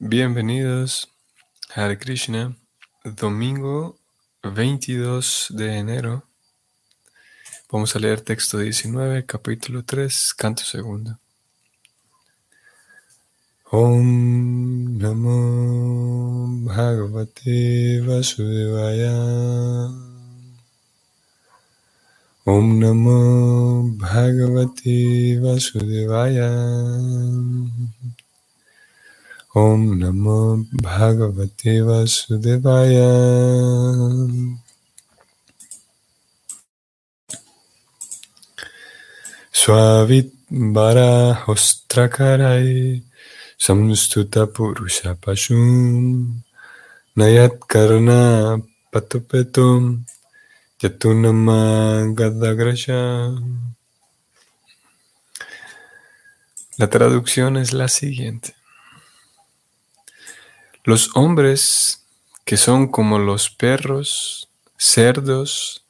Bienvenidos, 0.00 1.08
Hare 1.72 1.96
Krishna, 1.96 2.56
domingo 3.04 3.96
22 4.42 5.46
de 5.50 5.78
enero. 5.78 6.24
Vamos 7.70 7.94
a 7.94 8.00
leer 8.00 8.20
texto 8.20 8.58
19, 8.58 9.24
capítulo 9.24 9.84
3, 9.84 10.34
canto 10.34 10.64
segundo. 10.64 11.16
Om 13.70 14.98
Namo 14.98 16.64
Bhagavate 16.64 18.00
Vasudevaya. 18.00 19.14
Om 22.44 22.78
Namo 22.80 23.96
Bhagavate 23.96 25.38
Vasudevaya. 25.40 26.50
Om 29.56 30.00
Namo 30.00 30.66
Bhagavate 30.82 31.78
Vasudevaya. 31.86 33.06
Swavit 39.52 40.32
Hostrakarai 41.46 43.00
Samstuta 43.56 44.52
Purusha 44.52 45.14
Pashum 45.14 46.42
Nayat 47.16 47.60
Karna 47.68 48.60
Patupetum 48.92 50.04
Yatunama 50.82 52.12
Gadagrasha. 52.12 53.40
La 56.76 56.90
traducción 56.90 57.56
es 57.56 57.72
la 57.72 57.86
siguiente. 57.86 58.56
Los 60.84 61.16
hombres 61.16 62.04
que 62.44 62.58
son 62.58 62.88
como 62.88 63.18
los 63.18 63.48
perros, 63.48 64.50
cerdos, 64.76 65.82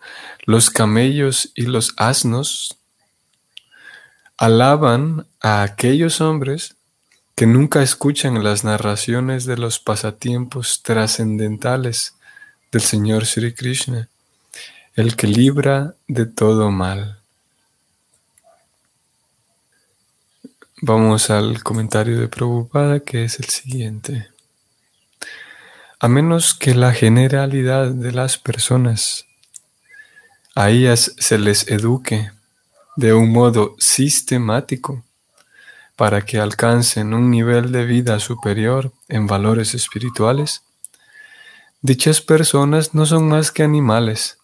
los 0.45 0.71
camellos 0.71 1.51
y 1.57 1.63
los 1.63 1.95
asnos, 1.97 2.79
alaban 4.37 5.27
a 5.41 5.63
aquellos 5.63 6.21
hombres 6.21 6.77
que 7.35 7.47
nunca 7.47 7.83
escuchan 7.83 8.45
las 8.45 8.63
narraciones 8.63 9.47
de 9.47 9.57
los 9.57 9.81
pasatiempos 9.81 10.83
trascendentales 10.85 12.15
del 12.71 12.83
Señor 12.83 13.27
Sri 13.27 13.53
Krishna, 13.53 14.09
el 14.95 15.17
que 15.17 15.27
libra 15.27 15.97
de 16.07 16.27
todo 16.27 16.71
mal. 16.71 17.19
Vamos 20.81 21.31
al 21.31 21.65
comentario 21.65 22.21
de 22.21 22.29
Prabhupada 22.29 23.01
que 23.01 23.25
es 23.25 23.41
el 23.41 23.47
siguiente. 23.47 24.34
A 26.05 26.09
menos 26.09 26.53
que 26.53 26.75
la 26.75 26.93
generalidad 26.93 27.91
de 27.91 28.13
las 28.13 28.37
personas 28.37 29.25
a 30.55 30.69
ellas 30.69 31.15
se 31.17 31.39
les 31.39 31.67
eduque 31.69 32.31
de 32.97 33.15
un 33.15 33.33
modo 33.33 33.75
sistemático 33.79 35.03
para 35.97 36.21
que 36.21 36.39
alcancen 36.39 37.15
un 37.15 37.31
nivel 37.31 37.73
de 37.73 37.87
vida 37.87 38.21
superior 38.21 38.93
en 39.09 39.27
valores 39.27 39.73
espirituales, 39.73 40.61
dichas 41.81 42.21
personas 42.21 42.93
no 42.93 43.07
son 43.07 43.27
más 43.27 43.51
que 43.51 43.63
animales, 43.63 44.37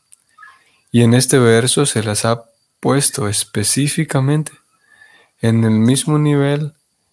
y 0.91 1.03
en 1.03 1.13
este 1.13 1.39
verso 1.39 1.85
se 1.85 2.03
las 2.03 2.25
ha 2.25 2.45
puesto 2.81 3.29
específicamente 3.29 4.53
en 5.43 5.65
el 5.65 5.73
mismo 5.73 6.19
nivel 6.19 6.73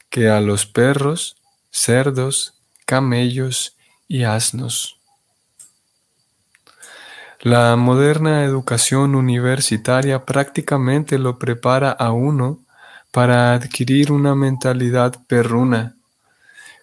que 0.09 0.29
a 0.29 0.39
los 0.39 0.65
perros, 0.65 1.35
cerdos, 1.69 2.53
camellos 2.85 3.73
y 4.07 4.23
asnos. 4.23 4.97
La 7.41 7.75
moderna 7.75 8.43
educación 8.43 9.15
universitaria 9.15 10.25
prácticamente 10.25 11.19
lo 11.19 11.37
prepara 11.37 11.91
a 11.91 12.11
uno 12.11 12.59
para 13.11 13.53
adquirir 13.53 14.11
una 14.11 14.35
mentalidad 14.35 15.15
perruna, 15.27 15.95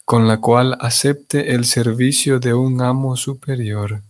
con 0.04 0.28
la 0.28 0.38
cual 0.38 0.76
acepte 0.80 1.54
el 1.54 1.64
servicio 1.64 2.38
de 2.38 2.54
un 2.54 2.80
amo 2.82 3.16
superior. 3.16 4.00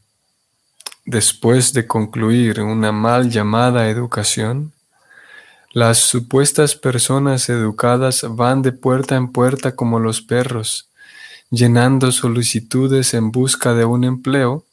Después 1.06 1.72
de 1.72 1.86
concluir 1.86 2.60
una 2.60 2.92
mal 2.92 3.30
llamada 3.30 3.88
educación, 3.88 4.72
las 5.72 5.98
supuestas 5.98 6.76
personas 6.76 7.48
educadas 7.48 8.24
van 8.28 8.62
de 8.62 8.72
puerta 8.72 9.16
en 9.16 9.32
puerta 9.32 9.74
como 9.74 9.98
los 9.98 10.22
perros, 10.22 10.88
llenando 11.54 12.10
solicitudes 12.10 13.14
en 13.14 13.30
busca 13.30 13.74
de 13.74 13.84
un 13.84 14.02
empleo 14.02 14.64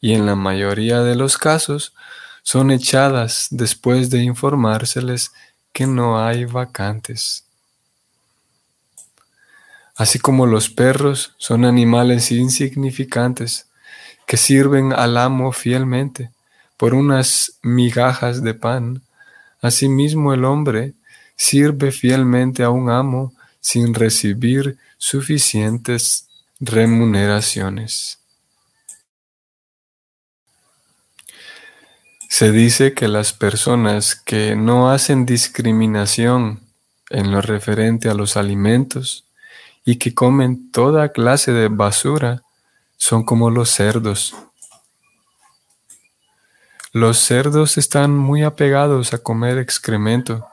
y 0.00 0.14
en 0.14 0.24
la 0.24 0.34
mayoría 0.34 1.02
de 1.02 1.14
los 1.14 1.36
casos 1.36 1.92
son 2.42 2.70
echadas 2.70 3.48
después 3.50 4.08
de 4.08 4.22
informárseles 4.22 5.32
que 5.72 5.86
no 5.86 6.24
hay 6.24 6.46
vacantes. 6.46 7.44
Así 9.94 10.18
como 10.18 10.46
los 10.46 10.70
perros 10.70 11.34
son 11.36 11.66
animales 11.66 12.32
insignificantes 12.32 13.66
que 14.26 14.38
sirven 14.38 14.94
al 14.94 15.18
amo 15.18 15.52
fielmente 15.52 16.30
por 16.78 16.94
unas 16.94 17.58
migajas 17.62 18.42
de 18.42 18.54
pan, 18.54 19.02
asimismo 19.60 20.32
el 20.32 20.46
hombre 20.46 20.94
sirve 21.36 21.92
fielmente 21.92 22.62
a 22.62 22.70
un 22.70 22.88
amo 22.88 23.34
sin 23.62 23.94
recibir 23.94 24.76
suficientes 24.98 26.28
remuneraciones. 26.60 28.18
Se 32.28 32.50
dice 32.50 32.92
que 32.92 33.08
las 33.08 33.32
personas 33.32 34.16
que 34.16 34.56
no 34.56 34.90
hacen 34.90 35.24
discriminación 35.26 36.60
en 37.10 37.30
lo 37.30 37.40
referente 37.40 38.08
a 38.08 38.14
los 38.14 38.36
alimentos 38.36 39.26
y 39.84 39.96
que 39.96 40.14
comen 40.14 40.70
toda 40.72 41.12
clase 41.12 41.52
de 41.52 41.68
basura 41.68 42.42
son 42.96 43.24
como 43.24 43.50
los 43.50 43.70
cerdos. 43.70 44.34
Los 46.92 47.18
cerdos 47.18 47.78
están 47.78 48.16
muy 48.16 48.42
apegados 48.42 49.14
a 49.14 49.18
comer 49.18 49.58
excremento 49.58 50.46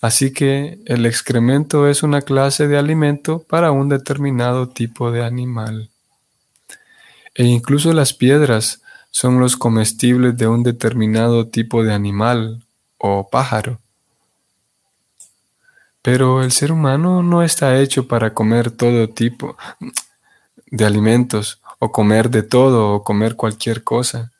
Así 0.00 0.32
que 0.32 0.78
el 0.86 1.06
excremento 1.06 1.88
es 1.88 2.02
una 2.02 2.22
clase 2.22 2.68
de 2.68 2.78
alimento 2.78 3.44
para 3.48 3.70
un 3.70 3.88
determinado 3.88 4.68
tipo 4.68 5.10
de 5.10 5.24
animal. 5.24 5.90
E 7.34 7.44
incluso 7.44 7.92
las 7.92 8.12
piedras 8.12 8.82
son 9.10 9.40
los 9.40 9.56
comestibles 9.56 10.36
de 10.36 10.46
un 10.46 10.62
determinado 10.62 11.46
tipo 11.48 11.82
de 11.82 11.92
animal 11.92 12.62
o 12.98 13.28
pájaro. 13.28 13.78
Pero 16.02 16.42
el 16.42 16.52
ser 16.52 16.70
humano 16.70 17.22
no 17.22 17.42
está 17.42 17.78
hecho 17.78 18.06
para 18.06 18.32
comer 18.32 18.70
todo 18.70 19.08
tipo 19.08 19.56
de 20.66 20.84
alimentos 20.84 21.60
o 21.78 21.90
comer 21.90 22.30
de 22.30 22.42
todo 22.42 22.92
o 22.92 23.02
comer 23.02 23.36
cualquier 23.36 23.82
cosa. 23.82 24.32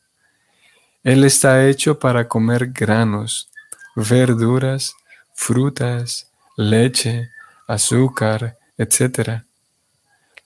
Él 1.02 1.24
está 1.24 1.66
hecho 1.66 1.98
para 1.98 2.28
comer 2.28 2.72
granos, 2.72 3.50
verduras, 3.94 4.94
frutas, 5.36 6.32
leche, 6.56 7.30
azúcar, 7.68 8.58
etc. 8.76 9.42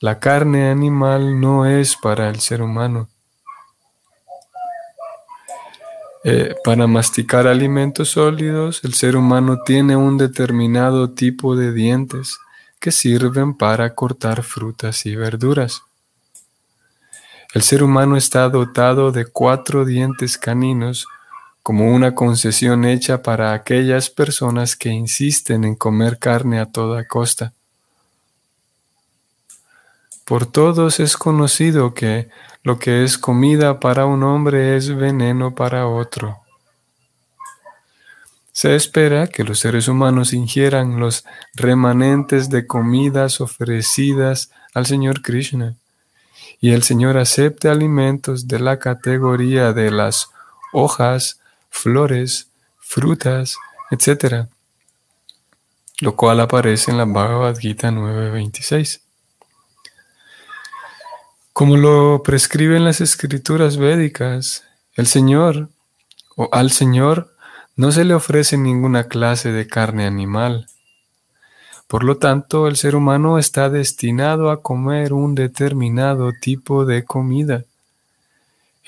La 0.01 0.19
carne 0.19 0.69
animal 0.71 1.41
no 1.41 1.65
es 1.65 1.97
para 1.97 2.29
el 2.29 2.41
ser 2.41 2.61
humano. 2.61 3.09
Eh, 6.23 6.55
para 6.65 6.87
masticar 6.87 7.47
alimentos 7.47 8.11
sólidos, 8.11 8.85
el 8.85 8.93
ser 8.93 9.17
humano 9.17 9.63
tiene 9.65 9.97
un 9.97 10.19
determinado 10.19 11.11
tipo 11.15 11.57
de 11.57 11.73
dientes 11.73 12.39
que 12.79 12.93
sirven 12.93 13.55
para 13.57 13.95
cortar 13.95 14.43
frutas 14.43 15.07
y 15.07 15.17
verduras. 15.17 15.83
El 17.55 17.63
ser 17.63 17.83
humano 17.83 18.17
está 18.17 18.49
dotado 18.49 19.13
de 19.13 19.27
cuatro 19.27 19.85
dientes 19.85 20.37
caninos 20.37 21.07
como 21.63 21.93
una 21.93 22.15
concesión 22.15 22.85
hecha 22.85 23.23
para 23.23 23.53
aquellas 23.53 24.11
personas 24.11 24.77
que 24.77 24.89
insisten 24.89 25.65
en 25.65 25.75
comer 25.75 26.19
carne 26.19 26.59
a 26.59 26.67
toda 26.67 27.07
costa. 27.07 27.53
Por 30.25 30.47
todos 30.47 31.01
es 31.01 31.17
conocido 31.17 31.93
que 31.93 32.29
lo 32.63 32.79
que 32.79 33.05
es 33.05 33.19
comida 33.19 33.81
para 33.81 34.07
un 34.07 34.23
hombre 34.23 34.77
es 34.77 34.95
veneno 34.95 35.55
para 35.55 35.87
otro. 35.87 36.39
Se 38.53 38.77
espera 38.77 39.27
que 39.27 39.43
los 39.43 39.59
seres 39.59 39.89
humanos 39.89 40.33
ingieran 40.33 41.01
los 41.01 41.25
remanentes 41.55 42.51
de 42.51 42.67
comidas 42.67 43.41
ofrecidas 43.41 44.51
al 44.75 44.87
Señor 44.87 45.23
Krishna 45.23 45.77
y 46.61 46.73
el 46.73 46.83
Señor 46.83 47.17
acepte 47.17 47.69
alimentos 47.69 48.47
de 48.47 48.61
la 48.61 48.79
categoría 48.79 49.73
de 49.73 49.91
las 49.91 50.29
hojas 50.73 51.40
flores, 51.71 52.51
frutas, 52.79 53.57
etc. 53.91 54.49
Lo 56.01 56.17
cual 56.17 56.41
aparece 56.41 56.91
en 56.91 56.99
la 56.99 57.05
Bhagavad 57.05 57.57
Gita 57.57 57.91
9.26. 57.91 59.01
Como 61.53 61.77
lo 61.77 62.23
prescriben 62.23 62.85
las 62.85 63.01
escrituras 63.01 63.77
védicas, 63.77 64.65
el 64.95 65.07
Señor 65.07 65.69
o 66.37 66.49
al 66.53 66.71
Señor 66.71 67.35
no 67.77 67.93
se 67.93 68.05
le 68.05 68.15
ofrece 68.15 68.57
ninguna 68.57 69.05
clase 69.05 69.53
de 69.53 69.67
carne 69.67 70.07
animal. 70.07 70.67
Por 71.87 72.05
lo 72.05 72.19
tanto, 72.19 72.69
el 72.69 72.77
ser 72.77 72.95
humano 72.95 73.39
está 73.39 73.69
destinado 73.69 74.51
a 74.51 74.63
comer 74.63 75.13
un 75.13 75.35
determinado 75.35 76.31
tipo 76.41 76.85
de 76.85 77.05
comida. 77.05 77.65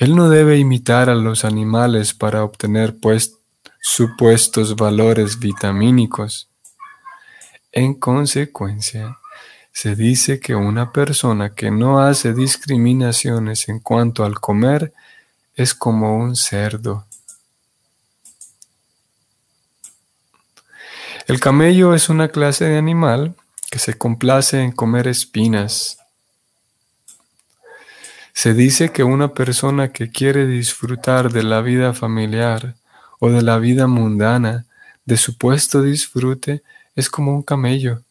Él 0.02 0.16
no 0.16 0.28
debe 0.28 0.58
imitar 0.58 1.08
a 1.10 1.14
los 1.14 1.44
animales 1.44 2.12
para 2.12 2.42
obtener 2.42 2.96
pues, 2.96 3.38
supuestos 3.80 4.74
valores 4.74 5.38
vitamínicos. 5.38 6.48
En 7.70 7.94
consecuencia, 7.94 9.20
se 9.70 9.94
dice 9.94 10.40
que 10.40 10.56
una 10.56 10.90
persona 10.90 11.54
que 11.54 11.70
no 11.70 12.00
hace 12.00 12.34
discriminaciones 12.34 13.68
en 13.68 13.78
cuanto 13.78 14.24
al 14.24 14.40
comer 14.40 14.92
es 15.54 15.72
como 15.72 16.16
un 16.16 16.34
cerdo. 16.34 17.06
El 21.28 21.38
camello 21.38 21.94
es 21.94 22.08
una 22.08 22.26
clase 22.26 22.64
de 22.64 22.76
animal 22.76 23.36
que 23.70 23.78
se 23.78 23.96
complace 23.96 24.62
en 24.62 24.72
comer 24.72 25.06
espinas. 25.06 26.01
Se 28.32 28.54
dice 28.54 28.90
que 28.90 29.04
una 29.04 29.34
persona 29.34 29.92
que 29.92 30.10
quiere 30.10 30.46
disfrutar 30.46 31.32
de 31.32 31.42
la 31.42 31.60
vida 31.60 31.92
familiar 31.92 32.74
o 33.20 33.30
de 33.30 33.42
la 33.42 33.58
vida 33.58 33.86
mundana, 33.86 34.66
de 35.04 35.16
supuesto 35.16 35.82
disfrute, 35.82 36.62
es 36.96 37.08
como 37.08 37.34
un 37.34 37.42
camello. 37.42 38.02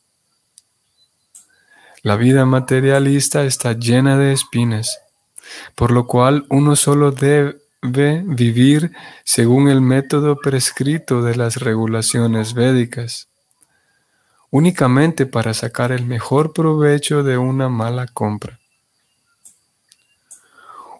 La 2.03 2.15
vida 2.15 2.45
materialista 2.45 3.43
está 3.43 3.73
llena 3.73 4.17
de 4.17 4.31
espinas, 4.31 5.01
por 5.75 5.91
lo 5.91 6.07
cual 6.07 6.45
uno 6.49 6.75
solo 6.75 7.11
debe 7.11 8.23
vivir 8.25 8.91
según 9.23 9.69
el 9.69 9.81
método 9.81 10.37
prescrito 10.37 11.21
de 11.21 11.35
las 11.35 11.57
regulaciones 11.57 12.53
védicas, 12.53 13.27
únicamente 14.49 15.25
para 15.25 15.53
sacar 15.53 15.91
el 15.91 16.05
mejor 16.05 16.53
provecho 16.53 17.21
de 17.23 17.37
una 17.37 17.69
mala 17.69 18.07
compra. 18.07 18.60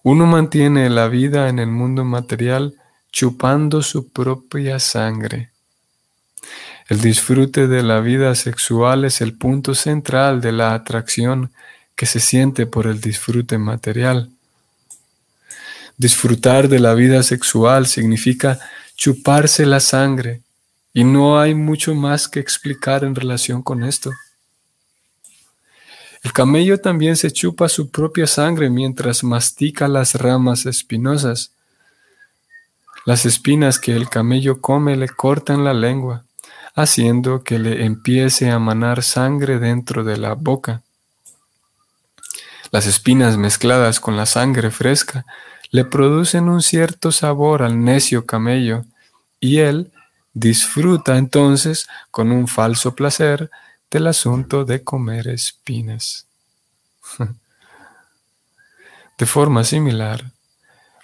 Uno 0.04 0.26
mantiene 0.26 0.90
la 0.90 1.08
vida 1.08 1.50
en 1.50 1.60
el 1.60 1.68
mundo 1.68 2.04
material 2.06 2.76
chupando 3.12 3.82
su 3.82 4.10
propia 4.10 4.80
sangre 4.80 5.52
el 6.92 7.00
disfrute 7.00 7.70
de 7.70 7.84
la 7.84 8.02
vida 8.02 8.36
sexual 8.36 9.06
es 9.06 9.22
el 9.22 9.34
punto 9.38 9.76
central 9.76 10.42
de 10.42 10.52
la 10.52 10.74
atracción 10.74 11.54
que 11.96 12.06
se 12.06 12.20
siente 12.20 12.66
por 12.66 12.86
el 12.86 13.00
disfrute 13.00 13.58
material. 13.58 14.30
Disfrutar 15.96 16.68
de 16.68 16.80
la 16.80 16.94
vida 16.94 17.24
sexual 17.24 17.88
significa 17.88 18.60
chuparse 18.98 19.66
la 19.66 19.80
sangre 19.80 20.42
y 20.94 21.06
no 21.06 21.40
hay 21.40 21.54
mucho 21.54 21.96
más 21.96 22.28
que 22.28 22.42
explicar 22.42 23.06
en 23.06 23.16
relación 23.16 23.62
con 23.62 23.86
esto. 23.86 24.12
El 26.24 26.34
camello 26.34 26.80
también 26.80 27.16
se 27.16 27.32
chupa 27.32 27.68
su 27.68 27.90
propia 27.90 28.28
sangre 28.28 28.70
mientras 28.70 29.24
mastica 29.24 29.88
las 29.88 30.16
ramas 30.16 30.66
espinosas. 30.66 31.52
Las 33.06 33.26
espinas 33.26 33.80
que 33.80 33.96
el 33.96 34.10
camello 34.10 34.62
come 34.62 34.96
le 34.96 35.10
cortan 35.10 35.64
la 35.64 35.74
lengua 35.74 36.24
haciendo 36.76 37.44
que 37.44 37.60
le 37.60 37.86
empiece 37.86 38.50
a 38.50 38.60
manar 38.60 39.04
sangre 39.04 39.60
dentro 39.60 40.04
de 40.04 40.18
la 40.18 40.34
boca. 40.34 40.82
Las 42.72 42.86
espinas 42.86 43.38
mezcladas 43.38 44.00
con 44.00 44.16
la 44.16 44.26
sangre 44.26 44.72
fresca 44.72 45.26
le 45.72 45.86
producen 45.86 46.50
un 46.50 46.62
cierto 46.62 47.12
sabor 47.12 47.64
al 47.64 47.84
necio 47.84 48.26
camello, 48.26 48.86
y 49.40 49.60
él 49.60 49.92
disfruta 50.34 51.18
entonces 51.18 51.88
con 52.12 52.32
un 52.32 52.48
falso 52.48 52.96
placer 52.96 53.50
del 53.92 54.08
asunto 54.08 54.66
de 54.66 54.84
comer 54.84 55.28
espinas. 55.28 56.26
De 59.18 59.28
forma 59.28 59.64
similar, 59.64 60.32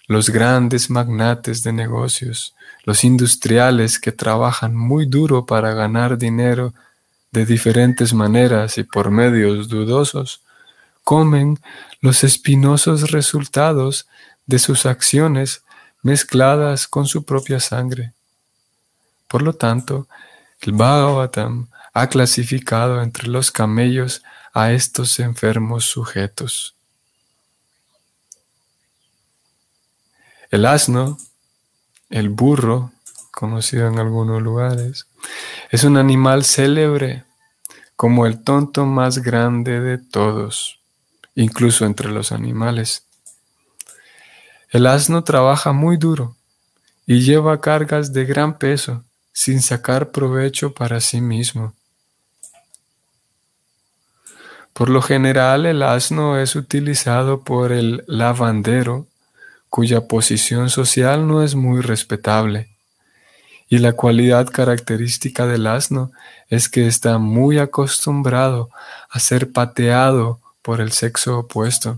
los 0.07 0.31
grandes 0.31 0.89
magnates 0.89 1.61
de 1.61 1.71
negocios, 1.71 2.55
los 2.83 3.03
industriales 3.03 3.99
que 3.99 4.11
trabajan 4.11 4.75
muy 4.75 5.05
duro 5.05 5.45
para 5.45 5.73
ganar 5.73 6.17
dinero 6.17 6.73
de 7.31 7.45
diferentes 7.45 8.13
maneras 8.13 8.79
y 8.79 8.83
por 8.83 9.11
medios 9.11 9.67
dudosos, 9.67 10.41
comen 11.03 11.59
los 12.01 12.23
espinosos 12.23 13.11
resultados 13.11 14.07
de 14.47 14.57
sus 14.57 14.87
acciones 14.87 15.61
mezcladas 16.01 16.87
con 16.87 17.05
su 17.05 17.23
propia 17.23 17.59
sangre. 17.59 18.13
Por 19.27 19.43
lo 19.43 19.53
tanto, 19.53 20.07
el 20.61 20.71
Bhagavatam 20.71 21.67
ha 21.99 22.09
clasificado 22.09 23.01
entre 23.01 23.27
los 23.27 23.49
camellos 23.49 24.21
a 24.53 24.71
estos 24.71 25.19
enfermos 25.19 25.85
sujetos. 25.85 26.75
El 30.51 30.67
asno, 30.67 31.17
el 32.11 32.29
burro, 32.29 32.91
conocido 33.31 33.87
en 33.87 33.97
algunos 33.97 34.43
lugares, 34.43 35.07
es 35.71 35.83
un 35.85 35.97
animal 35.97 36.45
célebre 36.45 37.23
como 37.95 38.27
el 38.27 38.43
tonto 38.43 38.85
más 38.85 39.17
grande 39.17 39.79
de 39.81 39.97
todos, 39.97 40.79
incluso 41.33 41.83
entre 41.83 42.09
los 42.09 42.31
animales. 42.31 43.07
El 44.69 44.85
asno 44.85 45.23
trabaja 45.23 45.71
muy 45.71 45.97
duro 45.97 46.35
y 47.07 47.21
lleva 47.21 47.59
cargas 47.59 48.13
de 48.13 48.25
gran 48.25 48.59
peso 48.59 49.03
sin 49.33 49.63
sacar 49.63 50.11
provecho 50.11 50.75
para 50.75 51.01
sí 51.01 51.21
mismo. 51.21 51.73
Por 54.77 54.89
lo 54.89 55.01
general 55.01 55.65
el 55.65 55.81
asno 55.81 56.37
es 56.37 56.55
utilizado 56.55 57.41
por 57.41 57.71
el 57.71 58.03
lavandero 58.05 59.07
cuya 59.71 60.01
posición 60.01 60.69
social 60.69 61.27
no 61.27 61.41
es 61.41 61.55
muy 61.55 61.81
respetable. 61.81 62.69
Y 63.69 63.79
la 63.79 63.93
cualidad 63.93 64.45
característica 64.45 65.47
del 65.47 65.65
asno 65.65 66.11
es 66.47 66.69
que 66.69 66.85
está 66.85 67.17
muy 67.17 67.57
acostumbrado 67.57 68.69
a 69.09 69.19
ser 69.19 69.51
pateado 69.51 70.39
por 70.61 70.79
el 70.79 70.91
sexo 70.91 71.39
opuesto. 71.39 71.97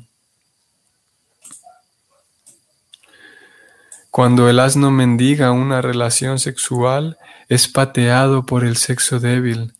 Cuando 4.09 4.47
el 4.47 4.57
asno 4.57 4.89
mendiga 4.89 5.51
una 5.51 5.81
relación 5.81 6.39
sexual, 6.39 7.17
es 7.49 7.67
pateado 7.67 8.45
por 8.45 8.63
el 8.63 8.77
sexo 8.77 9.19
débil, 9.19 9.73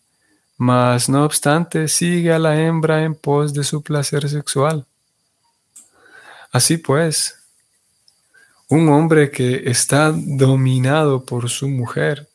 mas 0.60 1.08
no 1.08 1.24
obstante 1.24 1.88
sigue 1.88 2.34
a 2.34 2.38
la 2.38 2.60
hembra 2.60 3.02
en 3.02 3.14
pos 3.14 3.54
de 3.54 3.64
su 3.64 3.80
placer 3.82 4.28
sexual. 4.28 4.84
Así 6.52 6.76
pues, 6.76 7.38
un 8.68 8.90
hombre 8.90 9.30
que 9.30 9.62
está 9.70 10.12
dominado 10.14 11.24
por 11.24 11.48
su 11.48 11.66
mujer 11.66 12.28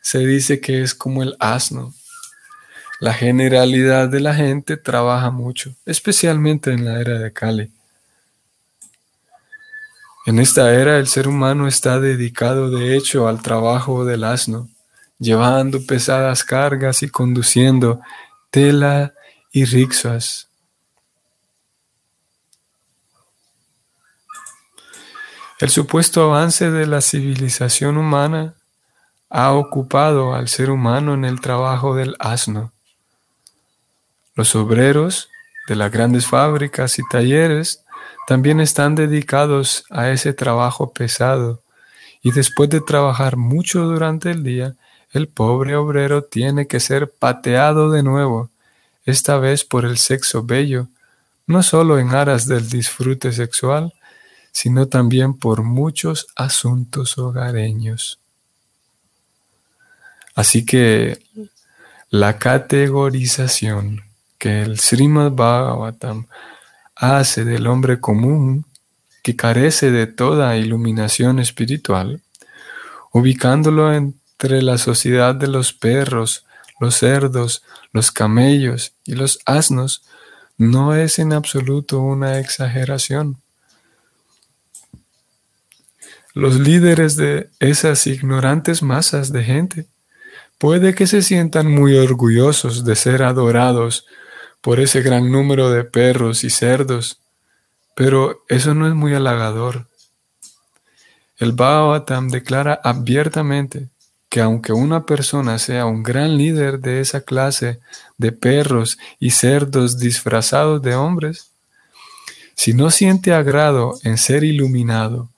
se 0.00 0.20
dice 0.20 0.60
que 0.60 0.80
es 0.82 0.94
como 0.94 1.24
el 1.24 1.34
asno. 1.40 1.92
La 3.00 3.12
generalidad 3.12 4.08
de 4.08 4.20
la 4.20 4.32
gente 4.32 4.76
trabaja 4.76 5.32
mucho, 5.32 5.74
especialmente 5.84 6.70
en 6.70 6.84
la 6.84 7.00
era 7.00 7.18
de 7.18 7.32
Cali. 7.32 7.72
En 10.24 10.38
esta 10.38 10.72
era 10.72 10.98
el 10.98 11.08
ser 11.08 11.26
humano 11.26 11.66
está 11.66 11.98
dedicado 11.98 12.70
de 12.70 12.96
hecho 12.96 13.26
al 13.26 13.42
trabajo 13.42 14.04
del 14.04 14.22
asno, 14.22 14.68
llevando 15.18 15.84
pesadas 15.86 16.44
cargas 16.44 17.02
y 17.02 17.08
conduciendo 17.08 18.00
tela 18.50 19.14
y 19.52 19.64
rixas 19.64 20.48
El 25.62 25.70
supuesto 25.70 26.24
avance 26.24 26.72
de 26.72 26.88
la 26.88 27.00
civilización 27.00 27.96
humana 27.96 28.56
ha 29.30 29.52
ocupado 29.52 30.34
al 30.34 30.48
ser 30.48 30.70
humano 30.72 31.14
en 31.14 31.24
el 31.24 31.40
trabajo 31.40 31.94
del 31.94 32.16
asno. 32.18 32.72
Los 34.34 34.56
obreros 34.56 35.30
de 35.68 35.76
las 35.76 35.92
grandes 35.92 36.26
fábricas 36.26 36.98
y 36.98 37.02
talleres 37.08 37.84
también 38.26 38.58
están 38.60 38.96
dedicados 38.96 39.84
a 39.88 40.10
ese 40.10 40.32
trabajo 40.32 40.92
pesado 40.92 41.62
y 42.24 42.32
después 42.32 42.68
de 42.68 42.80
trabajar 42.80 43.36
mucho 43.36 43.84
durante 43.84 44.32
el 44.32 44.42
día, 44.42 44.74
el 45.12 45.28
pobre 45.28 45.76
obrero 45.76 46.24
tiene 46.24 46.66
que 46.66 46.80
ser 46.80 47.10
pateado 47.10 47.90
de 47.90 48.02
nuevo, 48.02 48.50
esta 49.04 49.38
vez 49.38 49.64
por 49.64 49.84
el 49.84 49.98
sexo 49.98 50.42
bello, 50.42 50.88
no 51.46 51.62
solo 51.62 51.98
en 51.98 52.10
aras 52.10 52.46
del 52.46 52.68
disfrute 52.68 53.32
sexual, 53.32 53.92
sino 54.52 54.86
también 54.86 55.34
por 55.34 55.62
muchos 55.62 56.28
asuntos 56.34 57.18
hogareños. 57.18 58.18
Así 60.34 60.64
que 60.64 61.22
la 62.10 62.38
categorización 62.38 64.02
que 64.38 64.62
el 64.62 64.78
Srimad 64.78 65.32
Bhagavatam 65.32 66.26
hace 66.96 67.44
del 67.44 67.66
hombre 67.66 68.00
común, 68.00 68.66
que 69.22 69.36
carece 69.36 69.90
de 69.90 70.06
toda 70.06 70.56
iluminación 70.56 71.38
espiritual, 71.38 72.20
ubicándolo 73.12 73.92
entre 74.42 74.60
la 74.60 74.76
sociedad 74.76 75.36
de 75.36 75.46
los 75.46 75.72
perros, 75.72 76.44
los 76.80 76.96
cerdos, 76.96 77.62
los 77.92 78.10
camellos 78.10 78.92
y 79.04 79.12
los 79.12 79.38
asnos, 79.46 80.02
no 80.58 80.96
es 80.96 81.20
en 81.20 81.32
absoluto 81.32 82.00
una 82.00 82.40
exageración. 82.40 83.40
Los 86.34 86.58
líderes 86.58 87.14
de 87.14 87.50
esas 87.60 88.04
ignorantes 88.08 88.82
masas 88.82 89.30
de 89.30 89.44
gente 89.44 89.86
puede 90.58 90.92
que 90.96 91.06
se 91.06 91.22
sientan 91.22 91.70
muy 91.70 91.94
orgullosos 91.94 92.84
de 92.84 92.96
ser 92.96 93.22
adorados 93.22 94.06
por 94.60 94.80
ese 94.80 95.02
gran 95.02 95.30
número 95.30 95.70
de 95.70 95.84
perros 95.84 96.42
y 96.42 96.50
cerdos, 96.50 97.20
pero 97.94 98.42
eso 98.48 98.74
no 98.74 98.88
es 98.88 98.94
muy 98.94 99.14
halagador. 99.14 99.86
El 101.36 101.52
Bhagavatam 101.52 102.28
declara 102.28 102.80
abiertamente 102.82 103.91
que 104.32 104.40
aunque 104.40 104.72
una 104.72 105.04
persona 105.04 105.58
sea 105.58 105.84
un 105.84 106.02
gran 106.02 106.38
líder 106.38 106.80
de 106.80 107.02
esa 107.02 107.20
clase 107.20 107.80
de 108.16 108.32
perros 108.32 108.96
y 109.20 109.32
cerdos 109.32 109.98
disfrazados 109.98 110.80
de 110.80 110.94
hombres, 110.94 111.50
si 112.54 112.72
no 112.72 112.90
siente 112.90 113.34
agrado 113.34 113.92
en 114.04 114.16
ser 114.16 114.42
iluminado 114.42 115.28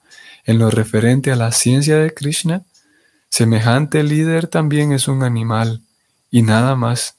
en 0.45 0.59
lo 0.59 0.71
referente 0.71 1.29
a 1.33 1.35
la 1.35 1.51
ciencia 1.51 1.97
de 1.97 2.13
Krishna, 2.13 2.63
semejante 3.27 4.01
líder 4.01 4.47
también 4.47 4.93
es 4.93 5.09
un 5.09 5.23
animal 5.23 5.81
y 6.31 6.43
nada 6.43 6.77
más. 6.77 7.17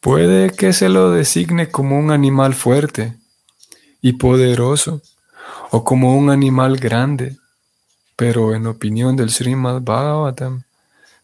Puede 0.00 0.48
que 0.48 0.72
se 0.72 0.88
lo 0.88 1.10
designe 1.10 1.68
como 1.68 1.98
un 1.98 2.10
animal 2.10 2.54
fuerte 2.54 3.18
y 4.00 4.14
poderoso 4.14 5.02
o 5.70 5.84
como 5.84 6.16
un 6.16 6.30
animal 6.30 6.78
grande, 6.78 7.36
pero 8.16 8.54
en 8.54 8.66
opinión 8.66 9.16
del 9.16 9.30
Srimad 9.30 9.80
Bhagavatam, 9.82 10.62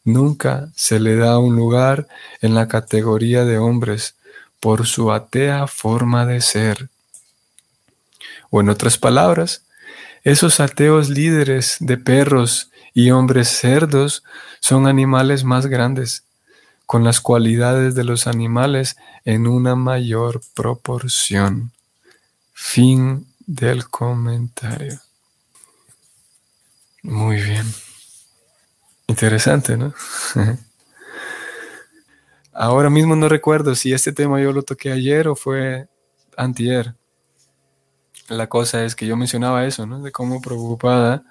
nunca 0.05 0.69
se 0.75 0.99
le 1.01 1.17
da 1.17 1.39
un 1.39 1.57
lugar 1.57 2.09
en 2.41 2.55
la 2.55 2.69
categoría 2.69 3.45
de 3.45 3.59
hombres 3.59 4.15
por 4.59 4.87
su 4.87 5.13
atea 5.13 5.67
forma 5.67 6.27
de 6.27 6.41
ser. 6.41 6.89
O 8.51 8.61
en 8.61 8.69
otras 8.69 8.99
palabras, 8.99 9.63
esos 10.25 10.61
ateos 10.61 11.09
líderes 11.09 11.77
de 11.81 11.97
perros 11.97 12.71
y 12.93 13.11
hombres 13.11 13.49
cerdos 13.49 14.23
son 14.61 14.87
animales 14.87 15.45
más 15.45 15.67
grandes, 15.67 16.25
con 16.87 17.05
las 17.05 17.21
cualidades 17.21 17.95
de 17.95 18.05
los 18.05 18.27
animales 18.27 18.97
en 19.25 19.47
una 19.47 19.77
mayor 19.77 20.43
proporción. 20.55 21.71
Fin 22.53 23.27
del 23.47 23.89
comentario. 23.89 25.01
Muy 27.03 27.37
bien. 27.37 27.67
Interesante, 29.07 29.77
¿no? 29.77 29.93
Ahora 32.53 32.91
mismo 32.91 33.17
no 33.17 33.29
recuerdo 33.29 33.75
si 33.75 33.93
este 33.93 34.13
tema 34.13 34.41
yo 34.41 34.53
lo 34.53 34.63
toqué 34.63 34.93
ayer 34.93 35.29
o 35.29 35.37
fue 35.37 35.89
antier. 36.37 36.95
La 38.29 38.49
cosa 38.49 38.85
es 38.85 38.95
que 38.95 39.07
yo 39.07 39.17
mencionaba 39.17 39.67
eso, 39.67 39.87
¿no? 39.87 40.01
De 40.03 40.13
cómo 40.13 40.41
preocupada 40.41 41.25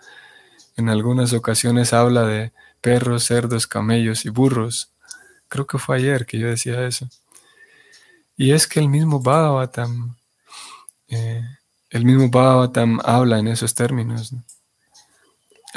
en 0.77 0.89
algunas 0.89 1.33
ocasiones 1.33 1.93
habla 1.93 2.25
de 2.25 2.53
perros, 2.81 3.25
cerdos, 3.25 3.67
camellos 3.67 4.25
y 4.25 4.29
burros. 4.29 4.91
Creo 5.49 5.67
que 5.67 5.77
fue 5.77 5.97
ayer 5.97 6.25
que 6.25 6.39
yo 6.39 6.47
decía 6.47 6.85
eso. 6.87 7.07
Y 8.37 8.51
es 8.51 8.67
que 8.67 8.79
el 8.79 8.89
mismo 8.89 9.19
Bhagavatam, 9.19 10.15
eh, 11.09 11.43
el 11.89 12.05
mismo 12.05 12.29
Bhagavatam 12.29 12.99
habla 13.03 13.39
en 13.39 13.47
esos 13.49 13.75
términos. 13.75 14.33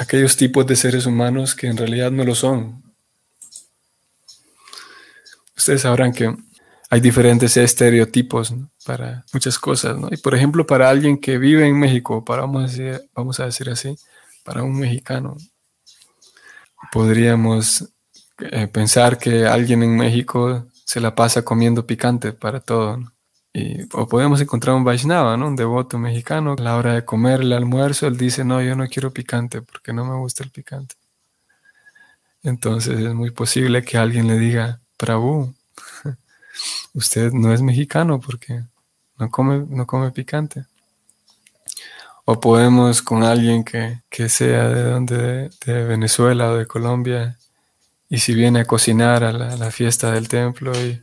Aquellos 0.03 0.35
tipos 0.35 0.67
de 0.67 0.75
seres 0.75 1.05
humanos 1.05 1.55
que 1.55 1.67
en 1.67 1.77
realidad 1.77 2.11
no 2.11 2.25
lo 2.25 2.35
son. 2.35 2.83
Ustedes 5.55 5.83
sabrán 5.83 6.11
que 6.11 6.35
hay 6.89 6.99
diferentes 6.99 7.55
estereotipos 7.55 8.53
para 8.85 9.23
muchas 9.31 9.57
cosas, 9.57 9.97
¿no? 9.97 10.09
Y 10.11 10.17
por 10.17 10.35
ejemplo, 10.35 10.67
para 10.67 10.89
alguien 10.89 11.17
que 11.17 11.37
vive 11.37 11.65
en 11.65 11.79
México, 11.79 12.25
para 12.25 12.41
vamos 12.41 12.63
a 12.63 12.67
decir, 12.67 13.09
vamos 13.15 13.39
a 13.39 13.45
decir 13.45 13.69
así, 13.69 13.95
para 14.43 14.61
un 14.61 14.77
mexicano, 14.77 15.37
podríamos 16.91 17.87
eh, 18.39 18.67
pensar 18.67 19.17
que 19.17 19.45
alguien 19.45 19.83
en 19.83 19.95
México 19.95 20.67
se 20.83 20.99
la 20.99 21.15
pasa 21.15 21.43
comiendo 21.43 21.87
picante 21.87 22.33
para 22.33 22.59
todo, 22.59 22.99
O 23.93 24.07
podemos 24.07 24.41
encontrar 24.41 24.75
un 24.75 24.83
Vaishnava, 24.83 25.37
¿no? 25.37 25.47
Un 25.47 25.55
devoto 25.55 25.99
mexicano, 25.99 26.55
a 26.57 26.61
la 26.61 26.75
hora 26.75 26.95
de 26.95 27.05
comer 27.05 27.41
el 27.41 27.53
almuerzo, 27.53 28.07
él 28.07 28.17
dice, 28.17 28.43
no, 28.43 28.61
yo 28.61 28.75
no 28.75 28.87
quiero 28.87 29.13
picante 29.13 29.61
porque 29.61 29.93
no 29.93 30.05
me 30.05 30.15
gusta 30.15 30.43
el 30.43 30.49
picante. 30.49 30.95
Entonces 32.41 32.99
es 32.99 33.13
muy 33.13 33.31
posible 33.31 33.83
que 33.83 33.97
alguien 33.97 34.27
le 34.27 34.39
diga, 34.39 34.81
Prabhu, 34.97 35.53
usted 36.93 37.31
no 37.31 37.53
es 37.53 37.61
mexicano 37.61 38.19
porque 38.19 38.63
no 39.19 39.29
come, 39.29 39.65
no 39.69 39.85
come 39.85 40.11
picante. 40.11 40.65
O 42.25 42.39
podemos 42.39 43.01
con 43.01 43.23
alguien 43.23 43.63
que, 43.63 44.29
sea 44.29 44.69
de 44.69 44.83
donde, 44.83 45.49
de 45.65 45.83
Venezuela 45.85 46.51
o 46.51 46.55
de 46.55 46.65
Colombia, 46.65 47.37
y 48.09 48.19
si 48.19 48.33
viene 48.33 48.61
a 48.61 48.65
cocinar 48.65 49.23
a 49.23 49.31
la, 49.31 49.71
fiesta 49.71 50.11
del 50.11 50.27
templo 50.29 50.71
y, 50.79 51.02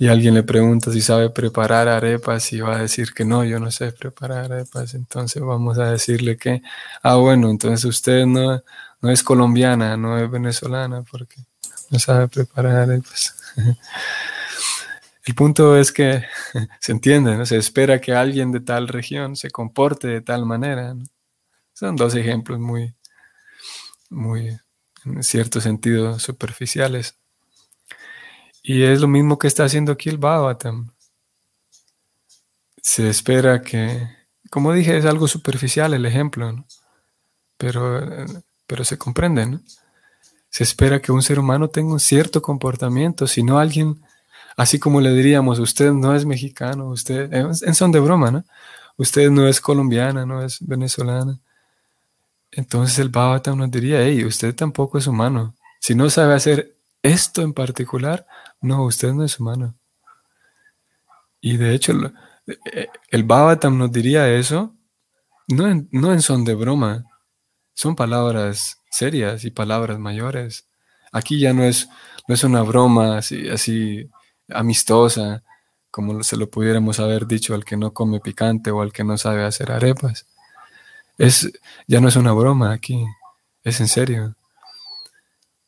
y, 0.00 0.08
alguien 0.08 0.34
le 0.34 0.42
pregunta 0.42 0.90
si 0.92 1.00
sabe 1.00 1.30
preparar 1.30 1.88
arepas 1.88 2.52
y 2.52 2.60
va 2.60 2.76
a 2.76 2.82
decir 2.82 3.12
que 3.12 3.24
no, 3.24 3.44
yo 3.44 3.60
no 3.60 3.70
sé 3.70 3.92
preparar 3.92 4.52
arepas, 4.52 4.94
entonces 4.94 5.42
vamos 5.42 5.78
a 5.78 5.90
decirle 5.90 6.36
que, 6.36 6.62
ah, 7.02 7.16
bueno, 7.16 7.50
entonces 7.50 7.84
usted 7.84 8.26
no, 8.26 8.62
no 9.00 9.10
es 9.10 9.22
colombiana, 9.22 9.96
no 9.96 10.18
es 10.18 10.30
venezolana 10.30 11.02
porque 11.02 11.36
no 11.90 11.98
sabe 11.98 12.28
preparar 12.28 12.76
arepas. 12.76 13.36
El 15.24 15.34
punto 15.34 15.76
es 15.76 15.92
que 15.92 16.24
se 16.80 16.92
entiende, 16.92 17.36
¿no? 17.36 17.46
se 17.46 17.56
espera 17.56 18.00
que 18.00 18.12
alguien 18.14 18.52
de 18.52 18.60
tal 18.60 18.88
región 18.88 19.36
se 19.36 19.50
comporte 19.50 20.08
de 20.08 20.20
tal 20.22 20.46
manera. 20.46 20.96
Son 21.72 21.94
dos 21.94 22.14
ejemplos 22.14 22.58
muy, 22.58 22.94
muy, 24.08 24.58
en 25.04 25.22
cierto 25.22 25.60
sentido, 25.60 26.18
superficiales. 26.18 27.16
Y 28.62 28.82
es 28.82 29.00
lo 29.00 29.08
mismo 29.08 29.38
que 29.38 29.46
está 29.46 29.64
haciendo 29.64 29.92
aquí 29.92 30.08
el 30.08 30.18
Bhavatam. 30.18 30.92
Se 32.82 33.08
espera 33.08 33.62
que, 33.62 34.08
como 34.50 34.72
dije, 34.72 34.96
es 34.96 35.04
algo 35.04 35.28
superficial 35.28 35.94
el 35.94 36.06
ejemplo, 36.06 36.64
pero, 37.56 38.26
pero 38.66 38.84
se 38.84 38.98
comprende. 38.98 39.46
¿no? 39.46 39.60
Se 40.48 40.64
espera 40.64 41.00
que 41.00 41.12
un 41.12 41.22
ser 41.22 41.38
humano 41.38 41.68
tenga 41.68 41.92
un 41.92 42.00
cierto 42.00 42.42
comportamiento, 42.42 43.26
si 43.26 43.42
no 43.42 43.58
alguien 43.58 44.00
Así 44.60 44.78
como 44.78 45.00
le 45.00 45.14
diríamos, 45.14 45.58
usted 45.58 45.90
no 45.92 46.14
es 46.14 46.26
mexicano, 46.26 46.88
usted, 46.88 47.32
en 47.32 47.74
son 47.74 47.92
de 47.92 47.98
broma, 48.00 48.30
¿no? 48.30 48.44
Usted 48.98 49.30
no 49.30 49.48
es 49.48 49.58
colombiana, 49.58 50.26
no 50.26 50.42
es 50.42 50.58
venezolana. 50.60 51.38
Entonces 52.50 52.98
el 52.98 53.08
Bhagavatam 53.08 53.56
nos 53.56 53.70
diría, 53.70 54.02
hey, 54.02 54.22
usted 54.22 54.54
tampoco 54.54 54.98
es 54.98 55.06
humano. 55.06 55.54
Si 55.78 55.94
no 55.94 56.10
sabe 56.10 56.34
hacer 56.34 56.76
esto 57.02 57.40
en 57.40 57.54
particular, 57.54 58.26
no, 58.60 58.84
usted 58.84 59.12
no 59.12 59.24
es 59.24 59.38
humano. 59.40 59.76
Y 61.40 61.56
de 61.56 61.74
hecho, 61.74 61.92
eh, 62.46 62.88
el 63.08 63.24
Bhagavatam 63.24 63.78
nos 63.78 63.92
diría 63.92 64.28
eso, 64.30 64.74
no 65.48 65.66
en, 65.66 65.88
no 65.92 66.12
en 66.12 66.22
son 66.22 66.44
de 66.44 66.54
broma, 66.54 67.04
son 67.74 67.96
palabras 67.96 68.82
serias 68.90 69.44
y 69.44 69.50
palabras 69.50 69.98
mayores. 69.98 70.68
Aquí 71.12 71.40
ya 71.40 71.52
no 71.52 71.64
es, 71.64 71.88
no 72.28 72.34
es 72.34 72.44
una 72.44 72.62
broma 72.62 73.18
así, 73.18 73.48
así 73.48 74.10
amistosa, 74.48 75.42
como 75.90 76.22
se 76.22 76.36
lo 76.36 76.50
pudiéramos 76.50 77.00
haber 77.00 77.26
dicho 77.26 77.54
al 77.54 77.64
que 77.64 77.76
no 77.76 77.92
come 77.92 78.20
picante 78.20 78.70
o 78.70 78.82
al 78.82 78.92
que 78.92 79.04
no 79.04 79.16
sabe 79.18 79.44
hacer 79.44 79.72
arepas. 79.72 80.26
Es, 81.18 81.50
ya 81.86 82.00
no 82.00 82.08
es 82.08 82.16
una 82.16 82.32
broma 82.32 82.72
aquí, 82.72 83.04
es 83.64 83.80
en 83.80 83.88
serio. 83.88 84.36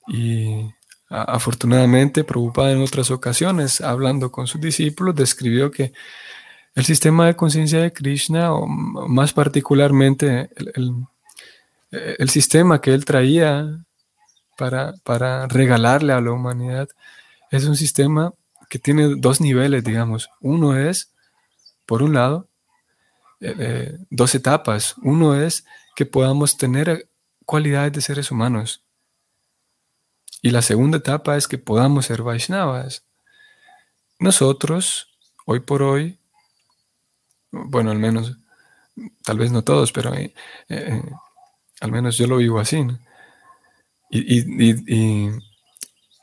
Y 0.07 0.71
afortunadamente, 1.13 2.25
preocupada 2.25 2.73
en 2.73 2.83
otras 2.83 3.11
ocasiones, 3.11 3.81
hablando 3.81 4.33
con 4.33 4.47
sus 4.47 4.61
discípulos, 4.61 5.15
describió 5.15 5.71
que 5.71 5.93
el 6.75 6.85
sistema 6.85 7.27
de 7.27 7.37
conciencia 7.37 7.81
de 7.81 7.93
Krishna, 7.93 8.53
o 8.55 8.67
más 8.67 9.33
particularmente 9.35 10.49
el, 10.75 12.31
sistema 12.31 12.81
que 12.81 12.95
él 12.95 13.05
traía 13.05 13.85
para, 14.57 14.95
para 15.05 15.47
regalarle 15.49 16.15
a 16.15 16.21
la 16.23 16.33
humanidad, 16.33 16.89
es 17.51 17.67
un 17.67 17.77
sistema 17.77 18.33
que 18.71 18.79
tiene 18.79 19.17
dos 19.17 19.43
niveles, 19.43 19.85
digamos. 19.85 20.31
Uno 20.41 20.79
es, 20.79 21.13
por 21.85 22.03
un 22.03 22.15
lado, 22.15 22.49
eh, 23.41 23.55
eh, 23.59 23.99
dos 24.09 24.35
etapas. 24.35 24.95
Uno 25.03 25.35
es 25.35 25.67
que 25.95 26.07
podamos 26.07 26.57
tener 26.57 27.07
cualidades 27.45 27.93
de 27.93 28.01
seres 28.01 28.31
humanos. 28.31 28.83
Y 30.43 30.51
la 30.51 30.61
segunda 30.61 30.99
etapa 30.99 31.37
es 31.37 31.47
que 31.47 31.57
podamos 31.57 32.07
ser 32.07 32.23
Vaishnavas. 32.23 33.05
Nosotros 34.19 35.09
hoy 35.47 35.61
por 35.61 35.83
hoy, 35.83 36.19
bueno, 37.53 37.93
al 37.93 37.99
menos, 37.99 38.37
tal 39.23 39.39
vez 39.39 39.53
no 39.53 39.63
todos, 39.63 39.93
pero 39.93 40.13
eh, 40.15 40.35
eh, 40.69 41.03
al 41.81 41.93
menos 41.93 42.19
yo 42.19 42.27
lo 42.27 42.39
vivo 42.39 42.59
así. 42.59 42.85
Y, 44.11 45.31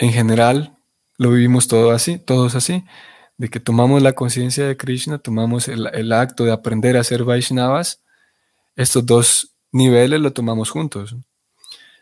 en 0.02 0.14
general 0.14 0.78
lo 1.18 1.32
vivimos 1.32 1.68
todo 1.68 1.92
así, 1.92 2.20
todos 2.20 2.56
así, 2.56 2.86
de 3.38 3.50
que 3.50 3.60
tomamos 3.60 4.02
la 4.02 4.14
conciencia 4.14 4.66
de 4.66 4.78
Krishna, 4.78 5.18
tomamos 5.18 5.68
el, 5.68 5.88
el, 5.94 6.14
acto 6.14 6.46
de 6.46 6.54
aprender 6.54 6.96
a 6.96 7.04
ser 7.04 7.26
Vaishnavas, 7.26 8.04
estos 8.76 9.06
dos 9.06 9.56
niveles 9.72 10.22
lo 10.22 10.32
tomamos 10.32 10.70
juntos. 10.70 11.16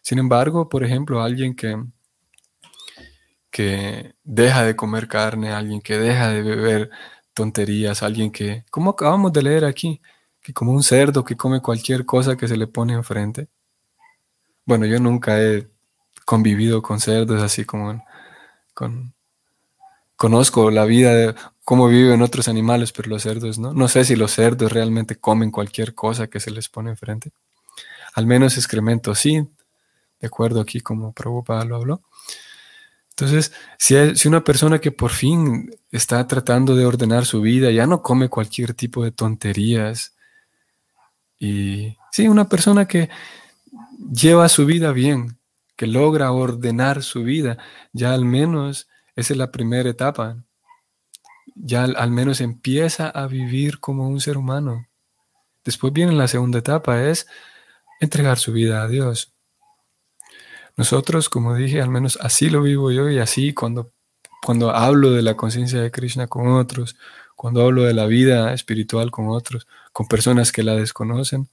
Sin 0.03 0.19
embargo, 0.19 0.69
por 0.69 0.83
ejemplo, 0.83 1.23
alguien 1.23 1.55
que, 1.55 1.75
que 3.51 4.15
deja 4.23 4.63
de 4.63 4.75
comer 4.75 5.07
carne, 5.07 5.51
alguien 5.51 5.81
que 5.81 5.97
deja 5.97 6.29
de 6.29 6.41
beber 6.41 6.89
tonterías, 7.33 8.03
alguien 8.03 8.31
que, 8.31 8.65
como 8.69 8.91
acabamos 8.91 9.31
de 9.33 9.43
leer 9.43 9.65
aquí, 9.65 10.01
que 10.41 10.53
como 10.53 10.71
un 10.71 10.83
cerdo 10.83 11.23
que 11.23 11.37
come 11.37 11.61
cualquier 11.61 12.05
cosa 12.05 12.37
que 12.37 12.47
se 12.47 12.57
le 12.57 12.67
pone 12.67 12.93
enfrente. 12.93 13.47
Bueno, 14.65 14.85
yo 14.85 14.99
nunca 14.99 15.41
he 15.41 15.67
convivido 16.25 16.81
con 16.81 16.99
cerdos 16.99 17.41
así 17.41 17.65
como 17.65 18.03
con... 18.73 19.13
Conozco 20.15 20.71
la 20.71 20.85
vida 20.85 21.13
de 21.13 21.35
cómo 21.63 21.87
viven 21.87 22.23
otros 22.23 22.47
animales, 22.47 22.91
pero 22.91 23.09
los 23.09 23.21
cerdos 23.21 23.59
no. 23.59 23.73
No 23.73 23.87
sé 23.87 24.03
si 24.03 24.15
los 24.15 24.31
cerdos 24.31 24.71
realmente 24.71 25.17
comen 25.17 25.51
cualquier 25.51 25.93
cosa 25.93 26.27
que 26.27 26.39
se 26.39 26.49
les 26.49 26.69
pone 26.69 26.89
enfrente. 26.89 27.31
Al 28.15 28.25
menos 28.25 28.57
excremento 28.57 29.13
sí, 29.13 29.47
de 30.19 30.27
acuerdo 30.27 30.59
aquí 30.59 30.79
como 30.79 31.13
Prabhupada 31.13 31.65
lo 31.65 31.75
habló. 31.75 32.01
Entonces, 33.17 33.51
si, 33.79 34.15
si 34.15 34.27
una 34.27 34.43
persona 34.43 34.79
que 34.79 34.91
por 34.91 35.09
fin 35.11 35.71
está 35.91 36.27
tratando 36.27 36.75
de 36.75 36.85
ordenar 36.85 37.25
su 37.25 37.41
vida, 37.41 37.71
ya 37.71 37.87
no 37.87 38.03
come 38.03 38.29
cualquier 38.29 38.75
tipo 38.75 39.03
de 39.03 39.11
tonterías, 39.11 40.15
y 41.39 41.97
sí, 42.11 42.27
una 42.27 42.47
persona 42.49 42.87
que 42.87 43.09
lleva 44.11 44.49
su 44.49 44.65
vida 44.65 44.91
bien, 44.91 45.39
que 45.75 45.87
logra 45.87 46.31
ordenar 46.31 47.03
su 47.03 47.23
vida, 47.23 47.57
ya 47.93 48.13
al 48.13 48.25
menos 48.25 48.87
esa 49.15 49.33
es 49.33 49.37
la 49.37 49.51
primera 49.51 49.89
etapa. 49.89 50.37
Ya 51.55 51.83
al, 51.85 52.11
menos 52.11 52.39
empieza 52.39 53.09
a 53.09 53.25
vivir 53.25 53.79
como 53.79 54.07
un 54.07 54.21
ser 54.21 54.37
humano. 54.37 54.87
Después 55.65 55.91
viene 55.91 56.11
la 56.11 56.27
segunda 56.27 56.59
etapa, 56.59 57.03
es 57.03 57.27
entregar 57.99 58.37
su 58.37 58.53
vida 58.53 58.83
a 58.83 58.87
Dios. 58.87 59.33
Nosotros, 60.77 61.27
como 61.27 61.55
dije, 61.55 61.81
al 61.81 61.89
menos 61.89 62.19
así 62.21 62.51
lo 62.51 62.61
vivo 62.61 62.91
yo 62.91 63.09
y 63.09 63.17
así 63.17 63.51
cuando, 63.53 63.91
cuando 64.43 64.69
hablo 64.69 65.11
de 65.11 65.23
la 65.23 65.35
conciencia 65.35 65.81
de 65.81 65.89
Krishna 65.89 66.27
con 66.27 66.47
otros, 66.49 66.95
cuando 67.35 67.63
hablo 67.63 67.83
de 67.83 67.95
la 67.95 68.05
vida 68.05 68.53
espiritual 68.53 69.09
con 69.09 69.27
otros, 69.29 69.67
con 69.91 70.07
personas 70.07 70.51
que 70.51 70.61
la 70.61 70.75
desconocen, 70.75 71.49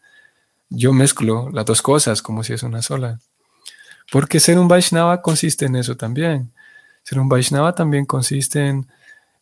yo 0.69 0.93
mezclo 0.93 1.51
las 1.51 1.65
dos 1.65 1.81
cosas 1.81 2.21
como 2.21 2.45
si 2.45 2.53
es 2.53 2.63
una 2.63 2.83
sola. 2.83 3.19
Porque 4.13 4.41
ser 4.41 4.59
un 4.59 4.69
Vaishnava 4.69 5.23
consiste 5.23 5.65
en 5.65 5.77
eso 5.77 5.97
también. 5.97 6.53
Ser 7.03 7.19
un 7.19 7.29
Vaishnava 7.29 7.75
también 7.75 8.05
consiste 8.05 8.67
en 8.67 8.87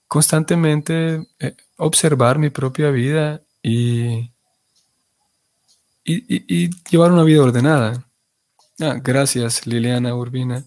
constantemente 0.06 1.26
eh, 1.40 1.56
observar 1.76 2.38
mi 2.38 2.50
propia 2.50 2.90
vida 2.90 3.42
y, 3.62 4.30
y 6.04 6.70
llevar 6.88 7.10
una 7.10 7.24
vida 7.24 7.42
ordenada. 7.42 8.04
Ah, 8.84 8.98
gracias, 9.00 9.64
Liliana 9.64 10.12
Urbina. 10.12 10.64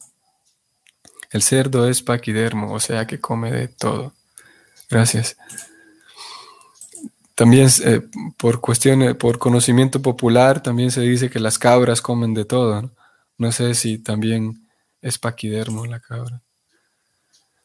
El 1.32 1.42
cerdo 1.42 1.86
es 1.90 2.02
paquidermo, 2.02 2.72
o 2.74 2.80
sea 2.80 3.06
que 3.06 3.20
come 3.20 3.52
de 3.52 3.68
todo. 3.68 4.14
Gracias. 4.90 5.36
También 7.36 7.68
eh, 7.84 8.08
por 8.38 8.62
cuestiones, 8.62 9.16
por 9.16 9.38
conocimiento 9.38 10.02
popular, 10.02 10.64
también 10.64 10.92
se 10.92 11.02
dice 11.02 11.30
que 11.30 11.42
las 11.42 11.60
cabras 11.60 12.02
comen 12.02 12.34
de 12.34 12.46
todo. 12.46 12.90
No, 13.38 13.52
sé 13.52 13.74
si 13.74 13.98
también 13.98 14.66
es 15.02 15.20
paquidermo 15.20 15.86
la 15.86 16.00
cabra. 16.00 16.42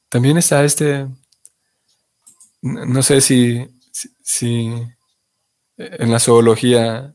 También 0.08 0.36
está 0.36 0.64
este, 0.64 1.06
no 2.60 3.02
sé 3.04 3.20
si, 3.20 3.68
si 4.20 4.74
en 5.76 6.10
la 6.10 6.18
zoología 6.18 7.14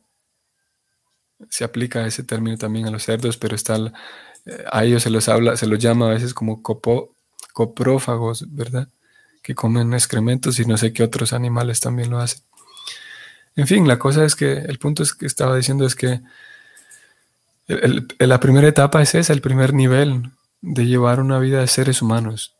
se 1.50 1.64
aplica 1.64 2.06
ese 2.06 2.24
término 2.24 2.58
también 2.58 2.86
a 2.88 2.92
los 2.92 3.04
cerdos, 3.04 3.38
pero 3.38 3.56
está, 3.56 3.78
eh, 4.46 4.64
a 4.72 4.84
ellos 4.84 5.04
se 5.04 5.10
los 5.10 5.30
habla, 5.30 5.58
se 5.58 5.68
los 5.68 5.80
llama 5.80 6.08
a 6.08 6.14
veces 6.14 6.34
como 6.34 6.62
coprófagos, 6.62 8.46
¿verdad? 8.54 8.90
Que 9.42 9.56
comen 9.56 9.94
excrementos 9.94 10.60
y 10.60 10.66
no 10.66 10.78
sé 10.78 10.94
qué 10.94 11.04
otros 11.04 11.34
animales 11.34 11.80
también 11.80 12.10
lo 12.10 12.20
hacen. 12.20 12.42
En 13.56 13.68
fin, 13.68 13.88
la 13.88 13.98
cosa 13.98 14.26
es 14.26 14.36
que 14.36 14.54
el 14.54 14.80
punto 14.80 15.04
es 15.04 15.14
que 15.14 15.26
estaba 15.26 15.56
diciendo 15.56 15.86
es 15.86 15.96
que 15.96 16.22
la 18.20 18.40
primera 18.40 18.68
etapa 18.68 19.02
es 19.02 19.16
esa, 19.16 19.34
el 19.34 19.42
primer 19.42 19.74
nivel 19.74 20.32
de 20.62 20.86
llevar 20.86 21.20
una 21.20 21.40
vida 21.40 21.62
de 21.62 21.68
seres 21.68 22.02
humanos. 22.02 22.56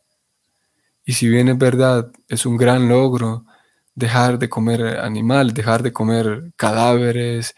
Y 1.04 1.12
si 1.12 1.28
bien 1.28 1.48
es 1.48 1.58
verdad, 1.58 2.10
es 2.28 2.46
un 2.46 2.56
gran 2.56 2.88
logro 2.88 3.44
dejar 3.94 4.38
de 4.38 4.48
comer 4.48 4.98
animal, 4.98 5.54
dejar 5.54 5.82
de 5.82 5.92
comer 5.92 6.52
cadáveres 6.56 7.54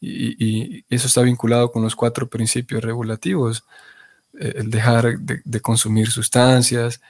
y, 0.00 0.84
eso 0.88 1.06
está 1.06 1.22
vinculado 1.22 1.70
con 1.70 1.82
los 1.82 1.94
cuatro 1.94 2.28
principios 2.28 2.82
regulativos, 2.82 3.64
eh, 4.38 4.54
el 4.56 4.70
dejar 4.70 5.18
de, 5.18 5.60
consumir 5.60 6.10
sustancias, 6.10 7.00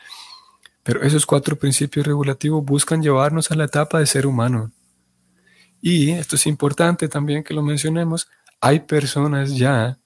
pero 0.82 1.02
esos 1.02 1.26
cuatro 1.26 1.56
principios 1.56 2.06
regulativos 2.06 2.64
buscan 2.64 3.02
llevarnos 3.02 3.50
a 3.50 3.54
la 3.54 3.64
etapa 3.64 3.98
de 4.00 4.06
ser 4.06 4.26
humano. 4.26 4.72
Y 5.80 6.10
esto 6.10 6.36
es 6.36 6.46
importante 6.46 7.08
también 7.08 7.44
que 7.44 7.54
lo 7.54 7.62
mencionemos, 7.62 8.28
hay 8.60 8.80
personas 8.80 9.56
ya 9.56 9.98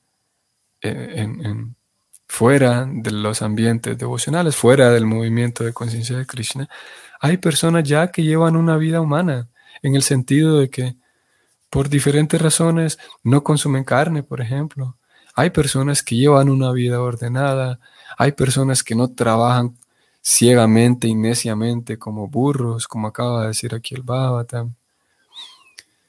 eh, 0.82 1.26
fuera 2.28 2.86
de 2.88 3.10
los 3.10 3.42
ambientes 3.42 3.96
devocionales, 3.98 4.56
fuera 4.56 4.90
del 4.90 5.06
movimiento 5.06 5.64
de 5.64 5.72
conciencia 5.72 6.16
de 6.16 6.26
Krishna, 6.26 6.68
hay 7.20 7.38
personas 7.38 7.84
ya 7.84 8.10
que 8.10 8.22
llevan 8.22 8.56
una 8.56 8.76
vida 8.76 9.00
humana, 9.00 9.48
en 9.82 9.94
el 9.94 10.02
sentido 10.02 10.58
de 10.58 10.70
que 10.70 10.96
por 11.74 11.88
diferentes 11.88 12.40
razones 12.40 13.00
no 13.24 13.42
consumen 13.42 13.82
carne, 13.82 14.22
por 14.22 14.40
ejemplo. 14.40 14.96
Hay 15.34 15.50
personas 15.50 16.04
que 16.04 16.14
llevan 16.14 16.48
una 16.48 16.70
vida 16.70 17.00
ordenada, 17.00 17.80
hay 18.16 18.30
personas 18.30 18.84
que 18.84 18.94
no 18.94 19.08
trabajan 19.08 19.76
ciegamente 20.22 21.08
y 21.08 21.16
neciamente 21.16 21.98
como 21.98 22.28
burros, 22.28 22.86
como 22.86 23.08
acaba 23.08 23.40
de 23.40 23.48
decir 23.48 23.74
aquí 23.74 23.96
el 23.96 24.02
Bhavatam. 24.02 24.74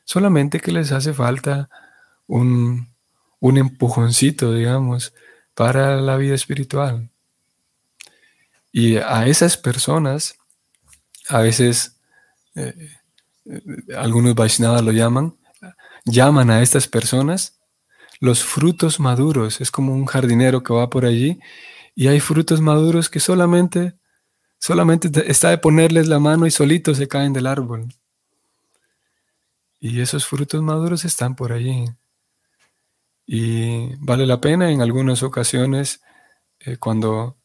Solamente 0.03 0.59
que 0.59 0.71
les 0.71 0.91
hace 0.91 1.15
falta 1.15 1.67
un, 2.27 2.87
un 3.39 3.57
empujoncito, 3.57 4.53
digamos, 4.53 5.15
para 5.55 5.99
la 5.99 6.15
vida 6.17 6.35
espiritual. 6.35 7.09
Y 8.71 8.97
a 8.97 9.25
esas 9.25 9.57
personas, 9.57 10.37
a 11.27 11.39
veces 11.39 11.97
eh, 12.53 12.91
eh, 13.45 13.61
algunos 13.97 14.35
Vaishnavas 14.35 14.83
lo 14.83 14.91
llaman 14.91 15.35
llaman 16.05 16.49
a 16.51 16.61
estas 16.61 16.87
personas 16.87 17.59
los 18.19 18.43
frutos 18.43 18.99
maduros. 18.99 19.61
Es 19.61 19.71
como 19.71 19.93
un 19.93 20.05
jardinero 20.05 20.63
que 20.63 20.73
va 20.73 20.89
por 20.89 21.05
allí 21.05 21.39
y 21.95 22.07
hay 22.07 22.19
frutos 22.19 22.61
maduros 22.61 23.09
que 23.09 23.19
solamente, 23.19 23.95
solamente 24.59 25.09
está 25.29 25.49
de 25.49 25.57
ponerles 25.57 26.07
la 26.07 26.19
mano 26.19 26.45
y 26.45 26.51
solitos 26.51 26.97
se 26.97 27.07
caen 27.07 27.33
del 27.33 27.47
árbol. 27.47 27.87
Y 29.79 30.01
esos 30.01 30.25
frutos 30.25 30.61
maduros 30.61 31.05
están 31.05 31.35
por 31.35 31.51
allí. 31.51 31.85
Y 33.27 33.95
vale 33.97 34.25
la 34.25 34.39
pena 34.39 34.71
en 34.71 34.81
algunas 34.81 35.23
ocasiones 35.23 36.01
eh, 36.59 36.77
cuando, 36.77 37.37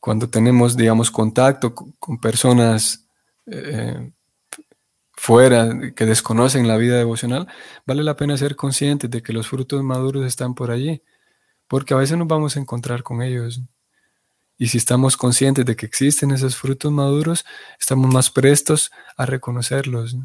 cuando 0.00 0.28
tenemos, 0.28 0.76
digamos, 0.76 1.10
contacto 1.10 1.74
con, 1.74 2.18
personas 2.18 3.06
eh, 3.46 4.12
fuera, 5.16 5.92
que 5.94 6.06
desconocen 6.06 6.68
la 6.68 6.76
vida 6.76 6.96
devocional, 6.96 7.48
vale 7.86 8.04
la 8.04 8.16
pena 8.16 8.36
ser 8.36 8.54
conscientes 8.54 9.10
de 9.10 9.22
que 9.22 9.32
los 9.32 9.48
frutos 9.48 9.82
maduros 9.82 10.24
están 10.26 10.54
por 10.54 10.70
allí, 10.70 11.02
porque 11.66 11.94
a 11.94 11.96
veces 11.96 12.16
nos 12.18 12.28
vamos 12.28 12.56
a 12.56 12.60
encontrar 12.60 13.02
con 13.02 13.22
ellos. 13.22 13.60
Y 14.58 14.68
si 14.68 14.78
estamos 14.78 15.16
conscientes 15.16 15.64
de 15.64 15.76
que 15.76 15.86
existen 15.86 16.30
esos 16.30 16.56
frutos 16.56 16.92
maduros, 16.92 17.44
estamos 17.80 18.12
más 18.12 18.30
prestos 18.30 18.90
a 19.16 19.26
reconocerlos. 19.26 20.16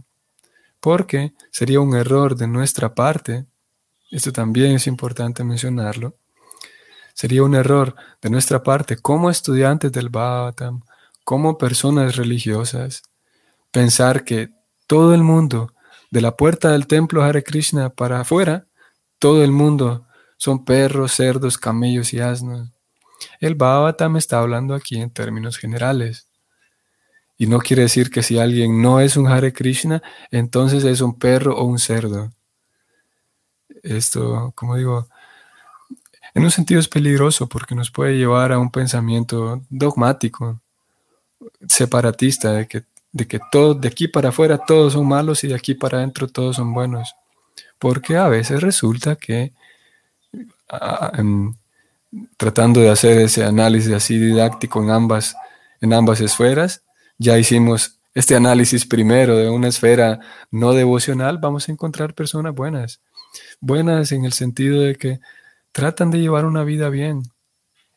Porque 0.80 1.34
sería 1.52 1.80
un 1.80 1.96
error 1.96 2.36
de 2.36 2.48
nuestra 2.48 2.94
parte, 2.94 3.46
esto 4.10 4.32
también 4.32 4.74
es 4.74 4.88
importante 4.88 5.44
mencionarlo, 5.44 6.18
sería 7.14 7.44
un 7.44 7.56
error 7.56 7.96
de 8.22 8.30
nuestra 8.30 8.64
parte 8.64 8.98
como 8.98 9.30
estudiantes 9.30 9.92
del 9.92 10.10
Bhavatam, 10.10 10.82
como 11.24 11.58
personas 11.58 12.16
religiosas, 12.16 13.04
pensar 13.72 14.24
que 14.24 14.50
todo 14.92 15.14
el 15.14 15.24
mundo, 15.24 15.74
de 16.10 16.20
la 16.20 16.36
puerta 16.36 16.74
del 16.74 16.86
templo 16.86 17.24
Hare 17.24 17.46
Krishna 17.46 17.92
para 17.92 18.20
afuera, 18.20 18.68
todo 19.20 19.42
el 19.42 19.54
mundo 19.54 20.06
son 20.36 20.66
perros, 20.66 21.14
cerdos, 21.14 21.58
camellos 21.58 22.12
y 22.12 22.20
asnos. 22.20 22.74
El 23.40 23.56
Bhavatam 23.56 24.18
está 24.18 24.40
hablando 24.40 24.76
aquí 24.76 25.00
en 25.00 25.10
términos 25.10 25.58
generales. 25.58 26.28
Y 27.38 27.48
no 27.48 27.60
quiere 27.60 27.84
decir 27.84 28.10
que 28.10 28.22
si 28.22 28.38
alguien 28.38 28.82
no 28.82 29.00
es 29.00 29.16
un 29.16 29.28
Hare 29.28 29.54
Krishna, 29.54 30.04
entonces 30.30 30.84
es 30.84 31.00
un 31.00 31.18
perro 31.18 31.56
o 31.56 31.64
un 31.64 31.80
cerdo. 31.80 32.30
Esto, 33.84 34.52
como 34.56 34.76
digo, 34.76 35.08
en 36.34 36.44
un 36.44 36.52
sentido 36.52 36.82
es 36.82 36.90
peligroso 36.90 37.48
porque 37.48 37.76
nos 37.76 37.92
puede 37.92 38.18
llevar 38.18 38.52
a 38.52 38.60
un 38.60 38.70
pensamiento 38.70 39.62
dogmático, 39.70 40.60
separatista, 41.66 42.52
de 42.52 42.68
que, 42.68 42.91
de 43.12 43.28
que 43.28 43.40
todo, 43.52 43.74
de 43.74 43.88
aquí 43.88 44.08
para 44.08 44.30
afuera 44.30 44.58
todos 44.58 44.94
son 44.94 45.08
malos 45.08 45.44
y 45.44 45.48
de 45.48 45.56
aquí 45.56 45.74
para 45.76 45.98
adentro 45.98 46.28
todos 46.28 46.56
son 46.58 46.74
buenos. 46.74 47.16
Porque 47.80 48.18
a 48.18 48.28
veces 48.30 48.62
resulta 48.62 49.16
que, 49.16 49.54
em, 51.14 51.54
tratando 52.38 52.80
de 52.82 52.90
hacer 52.90 53.18
ese 53.20 53.44
análisis 53.44 53.94
así 53.94 54.18
didáctico 54.18 54.82
en 54.84 54.92
ambas, 54.92 55.36
en 55.82 55.94
ambas 55.94 56.22
esferas, 56.22 56.84
ya 57.18 57.38
hicimos 57.38 58.00
este 58.14 58.36
análisis 58.36 58.86
primero 58.86 59.38
de 59.38 59.50
una 59.50 59.70
esfera 59.70 60.20
no 60.52 60.74
devocional, 60.74 61.38
vamos 61.38 61.70
a 61.70 61.72
encontrar 61.72 62.14
personas 62.14 62.54
buenas. 62.54 63.02
Buenas 63.62 64.12
en 64.12 64.26
el 64.26 64.34
sentido 64.34 64.82
de 64.82 64.96
que 64.96 65.20
tratan 65.72 66.12
de 66.12 66.20
llevar 66.20 66.46
una 66.46 66.64
vida 66.64 66.90
bien. 66.90 67.24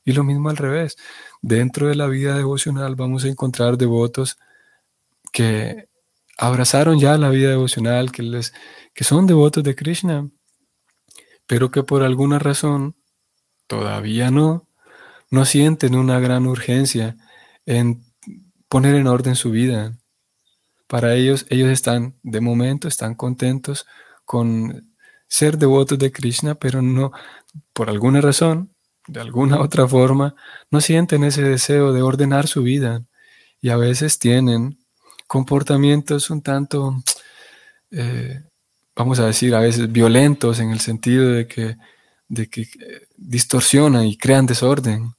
Y 0.04 0.12
lo 0.12 0.22
mismo 0.22 0.50
al 0.50 0.56
revés. 0.56 0.96
Dentro 1.42 1.88
de 1.88 1.94
la 1.94 2.06
vida 2.06 2.36
devocional 2.36 2.94
vamos 2.94 3.24
a 3.24 3.28
encontrar 3.28 3.76
devotos 3.78 4.38
que 5.34 5.88
abrazaron 6.38 7.00
ya 7.00 7.18
la 7.18 7.28
vida 7.28 7.50
devocional, 7.50 8.12
que, 8.12 8.22
les, 8.22 8.54
que 8.94 9.02
son 9.02 9.26
devotos 9.26 9.64
de 9.64 9.74
Krishna, 9.74 10.30
pero 11.46 11.72
que 11.72 11.82
por 11.82 12.04
alguna 12.04 12.38
razón 12.38 12.94
todavía 13.66 14.30
no, 14.30 14.68
no 15.32 15.44
sienten 15.44 15.96
una 15.96 16.20
gran 16.20 16.46
urgencia 16.46 17.16
en 17.66 18.04
poner 18.68 18.94
en 18.94 19.08
orden 19.08 19.34
su 19.34 19.50
vida. 19.50 19.98
Para 20.86 21.16
ellos, 21.16 21.46
ellos 21.50 21.68
están, 21.68 22.16
de 22.22 22.40
momento, 22.40 22.86
están 22.86 23.16
contentos 23.16 23.86
con 24.24 24.94
ser 25.26 25.58
devotos 25.58 25.98
de 25.98 26.12
Krishna, 26.12 26.54
pero 26.54 26.80
no, 26.80 27.10
por 27.72 27.90
alguna 27.90 28.20
razón, 28.20 28.72
de 29.08 29.20
alguna 29.20 29.60
otra 29.60 29.88
forma, 29.88 30.36
no 30.70 30.80
sienten 30.80 31.24
ese 31.24 31.42
deseo 31.42 31.92
de 31.92 32.02
ordenar 32.02 32.46
su 32.46 32.62
vida 32.62 33.04
y 33.60 33.70
a 33.70 33.76
veces 33.76 34.20
tienen 34.20 34.78
comportamientos 35.34 36.30
un 36.30 36.42
tanto, 36.42 37.02
eh, 37.90 38.40
vamos 38.94 39.18
a 39.18 39.26
decir, 39.26 39.52
a 39.52 39.58
veces 39.58 39.90
violentos 39.90 40.60
en 40.60 40.70
el 40.70 40.78
sentido 40.78 41.28
de 41.28 41.48
que, 41.48 41.76
de 42.28 42.48
que 42.48 42.62
eh, 42.62 43.08
distorsionan 43.16 44.04
y 44.06 44.16
crean 44.16 44.46
desorden. 44.46 45.12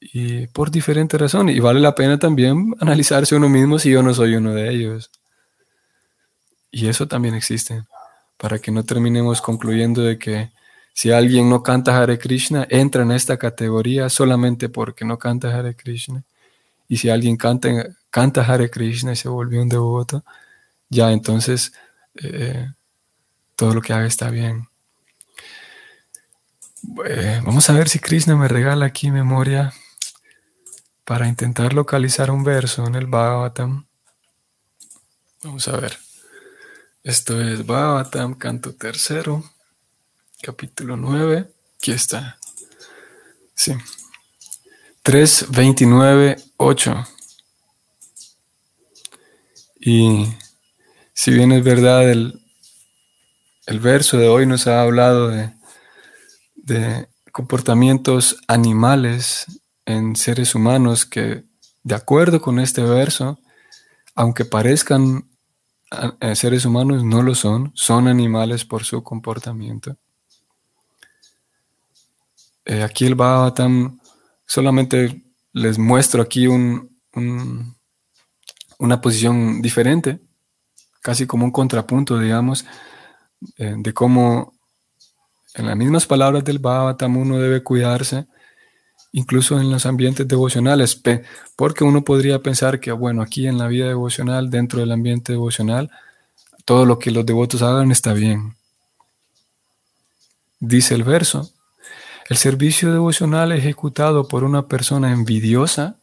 Y 0.00 0.48
por 0.48 0.72
diferentes 0.72 1.20
razones. 1.20 1.54
Y 1.56 1.60
vale 1.60 1.78
la 1.78 1.94
pena 1.94 2.18
también 2.18 2.74
analizarse 2.80 3.36
uno 3.36 3.48
mismo 3.48 3.78
si 3.78 3.90
yo 3.90 4.02
no 4.02 4.12
soy 4.12 4.34
uno 4.34 4.52
de 4.52 4.68
ellos. 4.68 5.12
Y 6.72 6.88
eso 6.88 7.06
también 7.06 7.36
existe 7.36 7.84
para 8.36 8.58
que 8.58 8.72
no 8.72 8.82
terminemos 8.84 9.40
concluyendo 9.40 10.02
de 10.02 10.18
que 10.18 10.50
si 10.92 11.12
alguien 11.12 11.48
no 11.48 11.62
canta 11.62 11.96
Hare 11.96 12.18
Krishna, 12.18 12.66
entra 12.68 13.02
en 13.02 13.12
esta 13.12 13.36
categoría 13.36 14.08
solamente 14.08 14.68
porque 14.68 15.04
no 15.04 15.18
canta 15.18 15.56
Hare 15.56 15.76
Krishna. 15.76 16.24
Y 16.88 16.96
si 16.96 17.10
alguien 17.10 17.36
canta, 17.36 17.68
canta 18.10 18.42
Hare 18.42 18.70
Krishna 18.70 19.12
y 19.12 19.16
se 19.16 19.28
volvió 19.28 19.62
un 19.62 19.68
devoto, 19.68 20.24
ya 20.88 21.12
entonces 21.12 21.72
eh, 22.14 22.72
todo 23.56 23.74
lo 23.74 23.82
que 23.82 23.92
haga 23.92 24.06
está 24.06 24.30
bien. 24.30 24.68
Eh, 27.04 27.40
vamos 27.44 27.68
a 27.68 27.72
ver 27.72 27.88
si 27.88 27.98
Krishna 27.98 28.36
me 28.36 28.48
regala 28.48 28.86
aquí 28.86 29.10
memoria 29.10 29.72
para 31.04 31.28
intentar 31.28 31.74
localizar 31.74 32.30
un 32.30 32.44
verso 32.44 32.86
en 32.86 32.94
el 32.94 33.06
Bhagavatam. 33.06 33.86
Vamos 35.42 35.68
a 35.68 35.76
ver. 35.76 35.98
Esto 37.02 37.40
es 37.40 37.64
Bhavatam, 37.64 38.34
canto 38.34 38.74
tercero, 38.74 39.42
capítulo 40.42 40.96
9. 40.96 41.50
Aquí 41.76 41.92
está. 41.92 42.38
Sí. 43.54 43.72
3, 45.02 45.46
29, 45.48 46.36
8. 46.58 47.08
Y 49.80 50.26
si 51.12 51.30
bien 51.32 51.52
es 51.52 51.64
verdad, 51.64 52.10
el, 52.10 52.40
el 53.66 53.80
verso 53.80 54.16
de 54.16 54.28
hoy 54.28 54.46
nos 54.46 54.66
ha 54.66 54.82
hablado 54.82 55.28
de, 55.28 55.52
de 56.56 57.08
comportamientos 57.32 58.36
animales 58.48 59.46
en 59.86 60.16
seres 60.16 60.54
humanos 60.54 61.06
que, 61.06 61.44
de 61.82 61.94
acuerdo 61.94 62.40
con 62.40 62.58
este 62.58 62.82
verso, 62.82 63.38
aunque 64.14 64.44
parezcan 64.44 65.28
eh, 66.20 66.36
seres 66.36 66.66
humanos 66.66 67.02
no 67.02 67.22
lo 67.22 67.34
son, 67.34 67.72
son 67.74 68.08
animales 68.08 68.64
por 68.64 68.84
su 68.84 69.02
comportamiento. 69.02 69.96
Eh, 72.66 72.82
aquí 72.82 73.06
el 73.06 73.14
Bhavatam 73.14 73.98
solamente 74.46 75.22
les 75.52 75.78
muestro 75.78 76.22
aquí 76.22 76.46
un, 76.46 76.98
una 78.78 79.00
posición 79.00 79.60
diferente, 79.60 80.20
casi 81.00 81.26
como 81.26 81.44
un 81.44 81.52
contrapunto, 81.52 82.18
digamos, 82.18 82.64
eh, 83.56 83.74
de 83.76 83.94
cómo 83.94 84.54
en 85.54 85.66
las 85.66 85.76
mismas 85.76 86.06
palabras 86.06 86.44
del 86.44 86.58
Bhavatam 86.58 87.16
uno 87.16 87.38
debe 87.38 87.62
cuidarse 87.62 88.26
incluso 89.12 89.60
en 89.60 89.70
los 89.70 89.86
ambientes 89.86 90.28
devocionales, 90.28 91.00
porque 91.56 91.84
uno 91.84 92.04
podría 92.04 92.40
pensar 92.40 92.78
que, 92.78 92.92
bueno, 92.92 93.22
aquí 93.22 93.46
en 93.46 93.58
la 93.58 93.66
vida 93.66 93.88
devocional, 93.88 94.50
dentro 94.50 94.80
del 94.80 94.92
ambiente 94.92 95.32
devocional, 95.32 95.90
todo 96.64 96.84
lo 96.84 96.98
que 96.98 97.10
los 97.10 97.24
devotos 97.24 97.62
hagan 97.62 97.90
está 97.90 98.12
bien. 98.12 98.54
Dice 100.60 100.94
el 100.94 101.04
verso, 101.04 101.50
el 102.28 102.36
servicio 102.36 102.92
devocional 102.92 103.52
ejecutado 103.52 104.28
por 104.28 104.44
una 104.44 104.68
persona 104.68 105.12
envidiosa, 105.12 105.96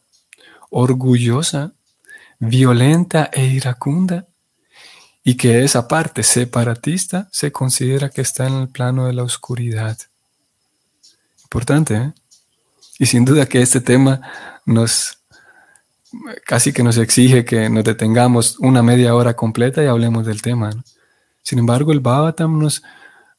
orgullosa, 0.70 1.75
violenta 2.38 3.30
e 3.32 3.46
iracunda, 3.46 4.26
y 5.24 5.36
que 5.36 5.64
es 5.64 5.74
aparte 5.74 6.22
separatista, 6.22 7.28
se 7.32 7.50
considera 7.50 8.10
que 8.10 8.20
está 8.20 8.46
en 8.46 8.54
el 8.54 8.68
plano 8.68 9.06
de 9.06 9.12
la 9.12 9.24
oscuridad. 9.24 9.98
Importante, 11.42 11.94
¿eh? 11.94 12.12
Y 12.98 13.06
sin 13.06 13.24
duda 13.24 13.46
que 13.46 13.60
este 13.60 13.80
tema 13.80 14.20
nos 14.64 15.18
casi 16.44 16.72
que 16.72 16.82
nos 16.82 16.98
exige 16.98 17.44
que 17.44 17.68
nos 17.68 17.84
detengamos 17.84 18.58
una 18.58 18.82
media 18.82 19.14
hora 19.14 19.34
completa 19.34 19.82
y 19.82 19.86
hablemos 19.86 20.24
del 20.24 20.42
tema. 20.42 20.70
Sin 21.42 21.58
embargo, 21.58 21.92
el 21.92 22.00
Bhavatam 22.00 22.58
nos, 22.58 22.82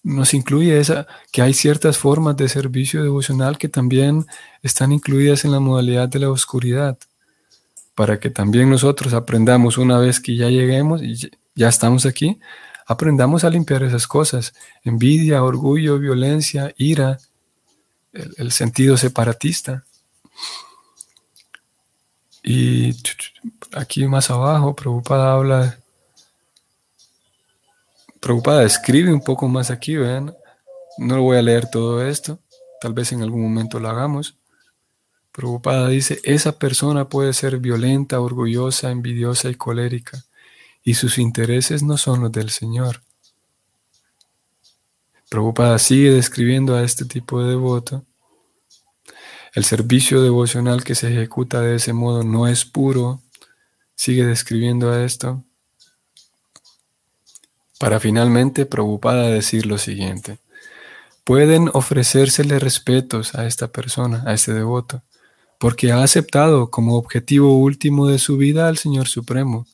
nos 0.04 0.34
incluye 0.34 0.80
esa, 0.80 1.08
que 1.32 1.42
hay 1.42 1.54
ciertas 1.54 1.98
formas 1.98 2.38
de 2.38 2.50
servicio 2.50 3.04
devocional 3.04 3.58
que 3.58 3.70
también 3.70 4.26
están 4.62 4.92
incluidas 4.92 5.46
en 5.46 5.52
la 5.52 5.60
modalidad 5.60 6.08
de 6.08 6.20
la 6.20 6.30
oscuridad, 6.30 6.98
para 7.98 8.20
que 8.20 8.30
también 8.30 8.70
nosotros 8.70 9.16
aprendamos 9.16 9.80
una 9.80 9.98
vez 9.98 10.20
que 10.20 10.36
ya 10.36 10.50
lleguemos 10.50 11.02
y 11.02 11.16
ya 11.56 11.68
estamos 11.68 12.06
aquí, 12.06 12.40
aprendamos 12.86 13.44
a 13.44 13.50
limpiar 13.50 13.82
esas 13.82 14.06
cosas, 14.06 14.54
envidia, 14.84 15.44
orgullo, 15.44 15.98
violencia, 15.98 16.72
ira, 16.78 17.18
el, 18.14 18.52
sentido 18.52 18.98
separatista. 18.98 19.84
Y 22.44 22.96
aquí 23.74 24.06
más 24.06 24.30
abajo, 24.30 24.76
Preocupada 24.76 25.34
habla, 25.34 25.80
Preocupada 28.20 28.64
escribe 28.64 29.12
un 29.12 29.22
poco 29.22 29.48
más 29.48 29.72
aquí, 29.72 29.96
vean. 29.96 30.36
No 31.00 31.16
lo 31.16 31.24
voy 31.24 31.38
a 31.38 31.42
leer 31.42 31.68
todo 31.72 32.06
esto, 32.06 32.38
tal 32.80 32.94
vez 32.94 33.12
en 33.12 33.24
algún 33.24 33.42
momento 33.42 33.80
lo 33.80 33.90
hagamos. 33.90 34.38
Preocupada 35.38 35.88
dice, 35.90 36.20
esa 36.24 36.58
persona 36.58 37.10
puede 37.10 37.32
ser 37.32 37.60
violenta, 37.60 38.20
orgullosa, 38.20 38.90
envidiosa 38.90 39.52
y 39.52 39.54
colérica, 39.54 40.24
y 40.84 40.96
sus 40.96 41.20
intereses 41.20 41.84
no 41.84 41.96
son 41.96 42.22
los 42.22 42.32
del 42.32 42.50
Señor. 42.50 43.04
Prabhupada 45.30 45.78
sigue 45.78 46.10
describiendo 46.10 46.76
a 46.76 46.82
este 46.82 47.06
tipo 47.06 47.44
de 47.44 47.50
devoto. 47.50 48.04
El 49.54 49.64
servicio 49.64 50.24
devocional 50.24 50.84
que 50.84 50.96
se 50.96 51.14
ejecuta 51.14 51.62
de 51.62 51.76
ese 51.76 51.94
modo 51.94 52.24
no 52.24 52.48
es 52.48 52.66
puro. 52.66 53.22
Sigue 53.94 54.26
describiendo 54.26 54.92
a 54.92 55.04
esto. 55.04 55.44
Para 57.80 58.00
finalmente 58.00 58.66
Prabhupada 58.66 59.28
decir 59.28 59.68
lo 59.68 59.78
siguiente. 59.78 60.40
Pueden 61.24 61.70
ofrecérsele 61.74 62.58
respetos 62.58 63.36
a 63.36 63.46
esta 63.46 63.68
persona, 63.68 64.24
a 64.26 64.34
este 64.34 64.52
devoto, 64.56 65.04
porque 65.58 65.92
ha 65.92 66.04
aceptado 66.04 66.70
como 66.70 66.98
objetivo 66.98 67.58
último 67.58 68.08
de 68.08 68.20
su 68.20 68.38
vida 68.38 68.68
al 68.68 68.78
Señor 68.78 69.08
Supremo. 69.08 69.66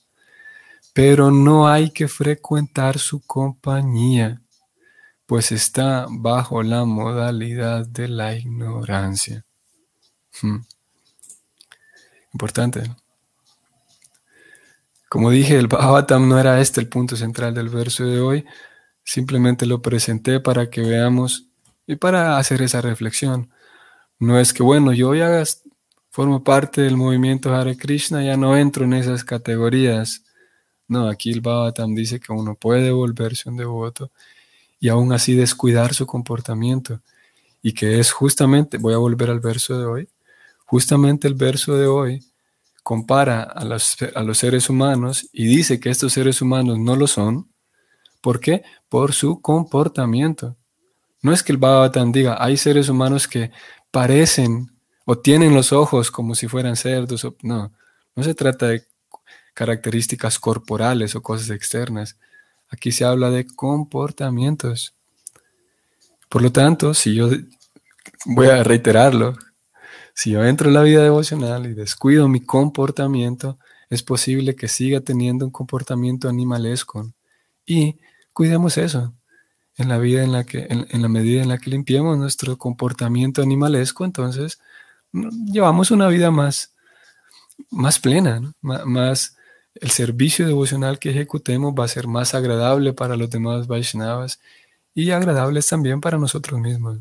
Pero 0.93 1.32
no 1.32 1.67
hay 1.67 1.91
que 1.91 2.08
frecuentar 2.08 3.00
su 3.00 3.22
compañía 3.22 4.43
pues 5.26 5.52
está 5.52 6.06
bajo 6.10 6.63
la 6.63 6.86
modalidad 6.86 7.88
de 7.88 8.08
la 8.08 8.36
ignorancia. 8.36 9.43
Hmm. 10.41 10.60
Importante. 12.34 12.84
Como 15.10 15.30
dije, 15.30 15.58
el 15.58 15.67
Bhavatam 15.67 16.28
no 16.28 16.39
era 16.39 16.60
este 16.60 16.82
el 16.82 16.88
punto 16.88 17.15
central 17.15 17.54
del 17.54 17.69
verso 17.69 18.06
de 18.06 18.19
hoy, 18.19 18.46
simplemente 19.04 19.65
lo 19.65 19.82
presenté 19.82 20.39
para 20.39 20.69
que 20.69 20.82
veamos 20.82 21.48
y 21.86 21.96
para 21.96 22.38
hacer 22.38 22.62
esa 22.62 22.82
reflexión. 22.82 23.52
No 24.19 24.39
es 24.39 24.54
que, 24.54 24.63
bueno, 24.63 24.93
yo 24.93 25.13
ya 25.15 25.43
formo 26.13 26.43
parte 26.43 26.82
del 26.82 26.95
movimiento 26.95 27.56
Hare 27.56 27.76
Krishna, 27.76 28.23
ya 28.23 28.38
no 28.38 28.56
entro 28.56 28.86
en 28.86 28.93
esas 28.93 29.23
categorías. 29.23 30.23
No, 30.88 31.08
aquí 31.10 31.32
el 31.32 31.41
Bhavatam 31.41 31.95
dice 31.95 32.19
que 32.19 32.32
uno 32.32 32.54
puede 32.54 32.91
volverse 32.91 33.49
un 33.49 33.58
devoto 33.58 34.12
y 34.80 34.89
aún 34.89 35.12
así 35.12 35.34
descuidar 35.34 35.95
su 35.95 36.06
comportamiento. 36.06 37.02
Y 37.63 37.73
que 37.73 37.99
es 37.99 38.12
justamente, 38.12 38.78
voy 38.78 38.93
a 38.93 38.97
volver 38.97 39.32
al 39.32 39.39
verso 39.39 39.80
de 39.80 39.86
hoy, 39.86 40.10
justamente 40.65 41.28
el 41.28 41.34
verso 41.34 41.76
de 41.78 41.88
hoy 41.88 42.23
compara 42.84 43.41
a 43.41 43.65
los, 43.65 43.97
a 44.13 44.21
los 44.21 44.38
seres 44.38 44.69
humanos 44.69 45.28
y 45.34 45.47
dice 45.47 45.80
que 45.80 45.89
estos 45.89 46.13
seres 46.13 46.43
humanos 46.43 46.78
no 46.78 46.95
lo 46.95 47.08
son. 47.08 47.49
¿Por 48.21 48.39
qué? 48.39 48.62
Por 48.88 49.13
su 49.13 49.41
comportamiento. 49.41 50.58
No 51.23 51.34
es 51.34 51.41
que 51.41 51.54
el 51.54 51.58
Bhagavatam 51.58 52.12
diga, 52.12 52.38
hay 52.39 52.56
seres 52.56 52.88
humanos 52.88 53.28
que 53.28 53.49
parecen 53.89 54.73
o 55.06 55.18
tienen 55.18 55.54
los 55.54 55.74
ojos 55.74 56.12
como 56.12 56.36
si 56.36 56.48
fueran 56.48 56.76
cerdos. 56.76 57.28
no, 57.42 57.74
no 58.16 58.24
se 58.24 58.34
trata 58.34 58.68
de 58.68 58.86
características 59.54 60.39
corporales 60.39 61.16
o 61.16 61.22
cosas 61.22 61.50
externas. 61.50 62.18
Aquí 62.70 62.92
se 62.92 63.06
habla 63.06 63.30
de 63.30 63.46
comportamientos. 63.46 64.96
Por 66.30 66.42
lo 66.42 66.52
tanto, 66.52 66.94
si 66.94 67.13
yo 67.13 67.30
voy 68.26 68.48
a 68.48 68.63
reiterarlo, 68.63 69.38
si 70.13 70.32
yo 70.32 70.44
entro 70.44 70.68
en 70.68 70.76
la 70.76 70.82
vida 70.82 71.04
devocional 71.04 71.66
y 71.66 71.74
descuido 71.74 72.28
mi 72.28 72.42
comportamiento, 72.42 73.60
es 73.89 74.02
posible 74.02 74.56
que 74.56 74.68
siga 74.68 75.02
teniendo 75.02 75.46
un 75.46 75.52
comportamiento 75.52 76.30
animalesco. 76.30 77.13
Y 77.66 78.00
cuidemos 78.34 78.78
eso. 78.78 79.13
En 79.76 79.89
la 79.89 79.98
vida 79.98 80.24
en 80.24 80.32
la 80.32 80.44
que, 80.44 80.68
en, 80.70 81.02
la 81.02 81.08
medida 81.08 81.42
en 81.42 81.50
la 81.50 81.58
que 81.58 81.72
limpiemos 81.72 82.18
nuestro 82.18 82.58
comportamiento 82.58 83.42
animalesco, 83.42 84.06
entonces 84.06 84.60
llevamos 85.13 85.91
una 85.91 86.08
vida 86.08 86.32
más, 86.32 86.73
más 87.69 87.99
plena, 87.99 88.54
más 88.62 89.38
el 89.76 89.91
servicio 89.91 90.45
devocional 90.45 90.99
que 90.99 91.10
ejecutemos 91.10 91.73
va 91.78 91.86
a 91.86 91.88
ser 91.88 92.08
más 92.08 92.34
agradable 92.34 92.93
para 92.93 93.15
los 93.15 93.30
demás 93.30 93.67
Vaishnavas 93.67 94.39
y 94.93 95.12
agradables 95.12 95.67
también 95.67 96.02
para 96.02 96.17
nosotros 96.17 96.60
mismos. 96.60 96.99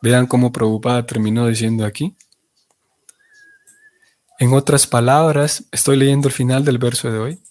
Vean 0.00 0.26
cómo 0.26 0.52
Prabhupada 0.52 1.04
terminó 1.04 1.46
diciendo 1.46 1.84
aquí. 1.84 2.16
En 4.38 4.52
otras 4.52 4.86
palabras, 4.86 5.64
estoy 5.72 5.96
leyendo 5.96 6.28
el 6.28 6.34
final 6.34 6.64
del 6.64 6.78
verso 6.78 7.10
de 7.10 7.18
hoy. 7.18 7.42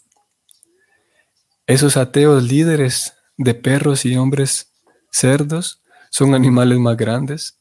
Esos 1.68 1.98
ateos 1.98 2.44
líderes 2.44 3.14
de 3.38 3.56
perros 3.56 4.06
y 4.06 4.16
hombres 4.16 4.72
cerdos 5.12 5.82
son 6.12 6.36
animales 6.36 6.78
más 6.78 6.96
grandes, 6.96 7.58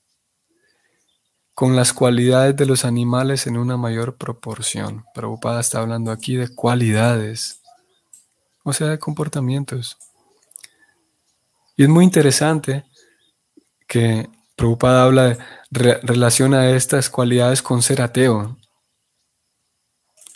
con 1.55 1.77
las 1.77 1.93
cualidades 1.93 2.57
de 2.57 2.67
los 2.67 2.85
animales 2.85 3.47
en 3.47 3.57
una 3.57 3.77
mayor 3.77 4.17
proporción. 4.17 5.05
Prabhupada 5.15 5.61
está 5.61 5.81
hablando 5.81 6.11
aquí 6.11 6.35
de 6.35 6.53
cualidades, 6.53 7.61
o 8.65 8.73
sea, 8.73 8.89
de 8.89 8.99
comportamientos. 8.99 9.97
Y 11.77 11.85
es 11.85 11.89
muy 11.89 12.05
interesante 12.05 12.85
que 13.87 14.29
Prabhupada 14.57 15.05
habla 15.05 15.39
de, 15.71 15.95
relaciona 16.03 16.71
estas 16.71 17.09
cualidades 17.09 17.63
con 17.63 17.83
ser 17.83 18.03
ateo. 18.03 18.57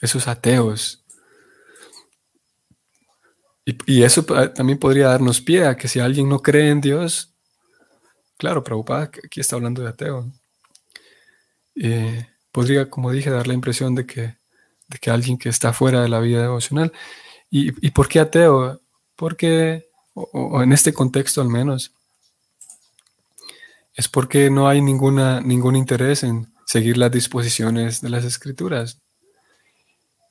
Esos 0.01 0.29
ateos. 0.29 1.05
Y, 3.65 4.03
eso 4.03 4.25
también 4.25 4.79
podría 4.79 5.09
darnos 5.09 5.43
pie 5.43 5.67
a 5.67 5.77
que 5.77 5.89
si 5.89 6.01
alguien 6.01 6.29
no 6.29 6.41
cree 6.41 6.71
en 6.71 6.81
Dios, 6.81 7.35
claro, 8.39 8.65
Prabhupada 8.65 9.11
aquí 9.25 9.41
está 9.41 9.57
hablando 9.57 9.83
de 9.83 9.91
ateo. 9.91 10.33
Podría, 12.53 12.91
como 12.91 13.13
dije, 13.13 13.31
dar 13.31 13.47
la 13.47 13.55
impresión 13.55 13.95
de 13.95 14.07
que, 14.07 14.37
de 14.89 14.99
que 15.01 15.11
alguien 15.11 15.39
que 15.39 15.49
está 15.49 15.73
fuera 15.73 16.03
de 16.03 16.09
la 16.09 16.21
vida 16.21 16.43
devocional. 16.43 16.93
¿Y, 17.51 17.91
por 17.91 18.09
qué 18.09 18.21
ateo? 18.21 18.81
Porque, 19.17 19.89
o 20.15 20.63
en 20.63 20.73
este 20.73 20.93
contexto 20.93 21.41
al 21.41 21.49
menos, 21.49 21.93
es 23.95 24.09
porque 24.09 24.51
no 24.51 24.69
hay 24.69 24.81
ninguna, 24.81 25.41
ningún 25.41 25.75
interés 25.75 26.23
en 26.23 26.53
seguir 26.67 26.99
las 26.99 27.11
disposiciones 27.11 28.01
de 28.01 28.11
las 28.11 28.25
escrituras. 28.25 29.01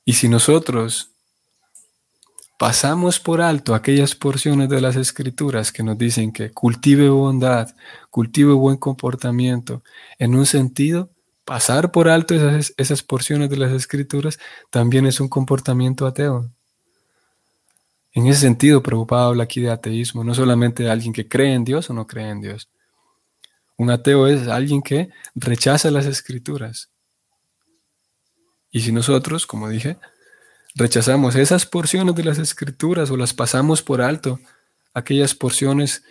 Y 0.04 0.14
si 0.14 0.28
nosotros 0.28 1.10
pasamos 2.58 3.20
por 3.20 3.40
alto 3.40 3.74
aquellas 3.74 4.14
porciones 4.14 4.68
de 4.68 4.80
las 4.80 4.96
escrituras 4.96 5.70
que 5.70 5.82
nos 5.82 5.98
dicen 5.98 6.32
que 6.32 6.50
cultive 6.50 7.10
bondad, 7.10 7.74
cultive 8.10 8.52
buen 8.52 8.78
comportamiento, 8.78 9.82
en 10.18 10.34
un 10.34 10.46
sentido, 10.46 11.10
pasar 11.48 11.90
por 11.90 12.10
alto 12.10 12.34
esas, 12.34 12.74
esas 12.76 13.02
porciones 13.02 13.48
de 13.48 13.56
las 13.56 13.72
escrituras 13.72 14.38
también 14.68 15.06
es 15.06 15.18
un 15.18 15.30
comportamiento 15.30 16.06
ateo. 16.06 16.52
En 18.12 18.26
ese 18.26 18.40
sentido, 18.40 18.82
Prabhupada 18.82 19.28
habla 19.28 19.44
aquí 19.44 19.62
de 19.62 19.70
ateísmo, 19.70 20.22
no 20.24 20.34
solamente 20.34 20.82
de 20.82 20.90
alguien 20.90 21.14
que 21.14 21.26
cree 21.26 21.54
en 21.54 21.64
Dios 21.64 21.88
o 21.88 21.94
no 21.94 22.06
cree 22.06 22.28
en 22.28 22.42
Dios, 22.42 22.68
un 23.78 23.88
ateo 23.90 24.26
es 24.26 24.46
alguien 24.46 24.82
que 24.82 25.08
rechaza 25.34 25.90
las 25.90 26.04
escrituras. 26.04 26.90
Y 28.70 28.80
si 28.80 28.92
nosotros, 28.92 29.46
como 29.46 29.70
dije, 29.70 29.96
rechazamos 30.74 31.34
esas 31.34 31.64
porciones 31.64 32.14
de 32.14 32.24
las 32.24 32.38
escrituras 32.38 33.10
o 33.10 33.16
las 33.16 33.32
pasamos 33.32 33.80
por 33.80 34.02
alto, 34.02 34.38
aquellas 34.92 35.34
porciones 35.34 36.02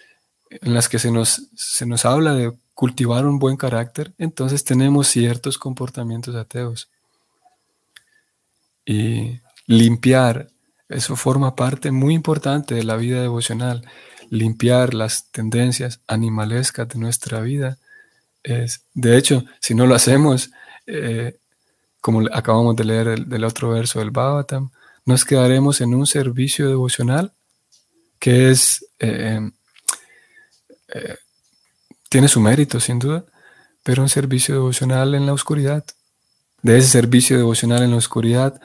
en 0.49 0.73
las 0.73 0.89
que 0.89 0.97
se 0.97 1.11
nos, 1.11 1.47
se 1.55 1.85
nos 1.85 2.05
habla 2.05 2.33
de 2.33 2.57
cultivar 2.77 3.25
un 3.25 3.39
buen 3.39 3.57
carácter, 3.57 4.13
entonces 4.19 4.63
tenemos 4.63 5.07
ciertos 5.07 5.57
comportamientos 5.57 6.35
ateos. 6.35 6.91
Y 8.85 9.39
limpiar, 9.65 10.51
eso 10.87 11.15
forma 11.15 11.55
parte 11.55 11.89
muy 11.89 12.13
importante 12.13 12.75
de 12.75 12.83
la 12.83 12.95
vida 12.95 13.19
devocional 13.19 13.81
limpiar 14.29 14.93
las 14.93 15.31
tendencias 15.31 16.01
animalescas 16.05 16.87
de 16.87 16.99
nuestra 16.99 17.39
vida. 17.39 17.79
Es, 18.43 18.85
de 18.93 19.17
hecho, 19.17 19.43
si 19.59 19.73
no 19.73 19.87
lo 19.87 19.95
hacemos, 19.95 20.51
eh, 20.85 21.39
como 21.99 22.27
acabamos 22.31 22.75
de 22.75 22.83
leer 22.83 23.25
del 23.25 23.43
otro 23.43 23.71
verso 23.71 23.99
del 23.99 24.11
Bhavatam, 24.11 24.69
nos 25.03 25.25
quedaremos 25.25 25.81
en 25.81 25.95
un 25.95 26.05
servicio 26.05 26.67
devocional 26.67 27.33
que 28.19 28.51
es, 28.51 28.85
eh, 28.99 29.49
eh, 30.89 31.15
tiene 32.09 32.27
su 32.27 32.39
mérito 32.39 32.79
sin 32.79 32.99
duda, 32.99 33.25
pero 33.83 34.01
un 34.01 34.09
servicio 34.09 34.55
devocional 34.55 35.15
en 35.15 35.25
la 35.25 35.33
oscuridad. 35.33 35.85
De 36.61 36.77
ese 36.77 36.87
servicio 36.87 37.37
devocional 37.37 37.83
en 37.83 37.91
la 37.91 37.97
oscuridad 37.97 38.59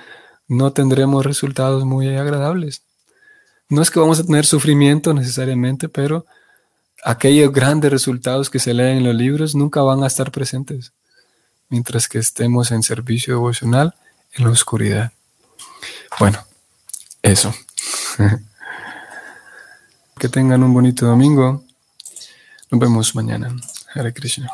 no 0.48 0.72
tendremos 0.72 1.24
resultados 1.24 1.84
muy 1.84 2.08
agradables. 2.16 2.82
No 3.68 3.80
es 3.82 3.90
que 3.90 4.00
vamos 4.00 4.20
a 4.20 4.24
tener 4.24 4.44
sufrimiento 4.44 5.14
necesariamente, 5.14 5.88
pero 5.88 6.26
aquellos 7.04 7.52
grandes 7.52 7.90
resultados 7.90 8.50
que 8.50 8.58
se 8.58 8.74
leen 8.74 8.98
en 8.98 9.04
los 9.04 9.14
libros 9.14 9.54
nunca 9.54 9.82
van 9.82 10.02
a 10.02 10.06
estar 10.06 10.30
presentes, 10.30 10.92
mientras 11.68 12.08
que 12.08 12.18
estemos 12.18 12.70
en 12.70 12.82
servicio 12.82 13.34
devocional 13.34 13.94
en 14.32 14.44
la 14.44 14.50
oscuridad. 14.50 15.12
Bueno, 16.18 16.38
eso. 17.22 17.54
que 20.18 20.28
tengan 20.28 20.62
un 20.62 20.74
bonito 20.74 21.06
domingo. 21.06 21.64
Nos 22.72 22.80
vemos 22.80 23.14
mañana. 23.14 23.54
Hare 23.94 24.14
Krishna. 24.14 24.48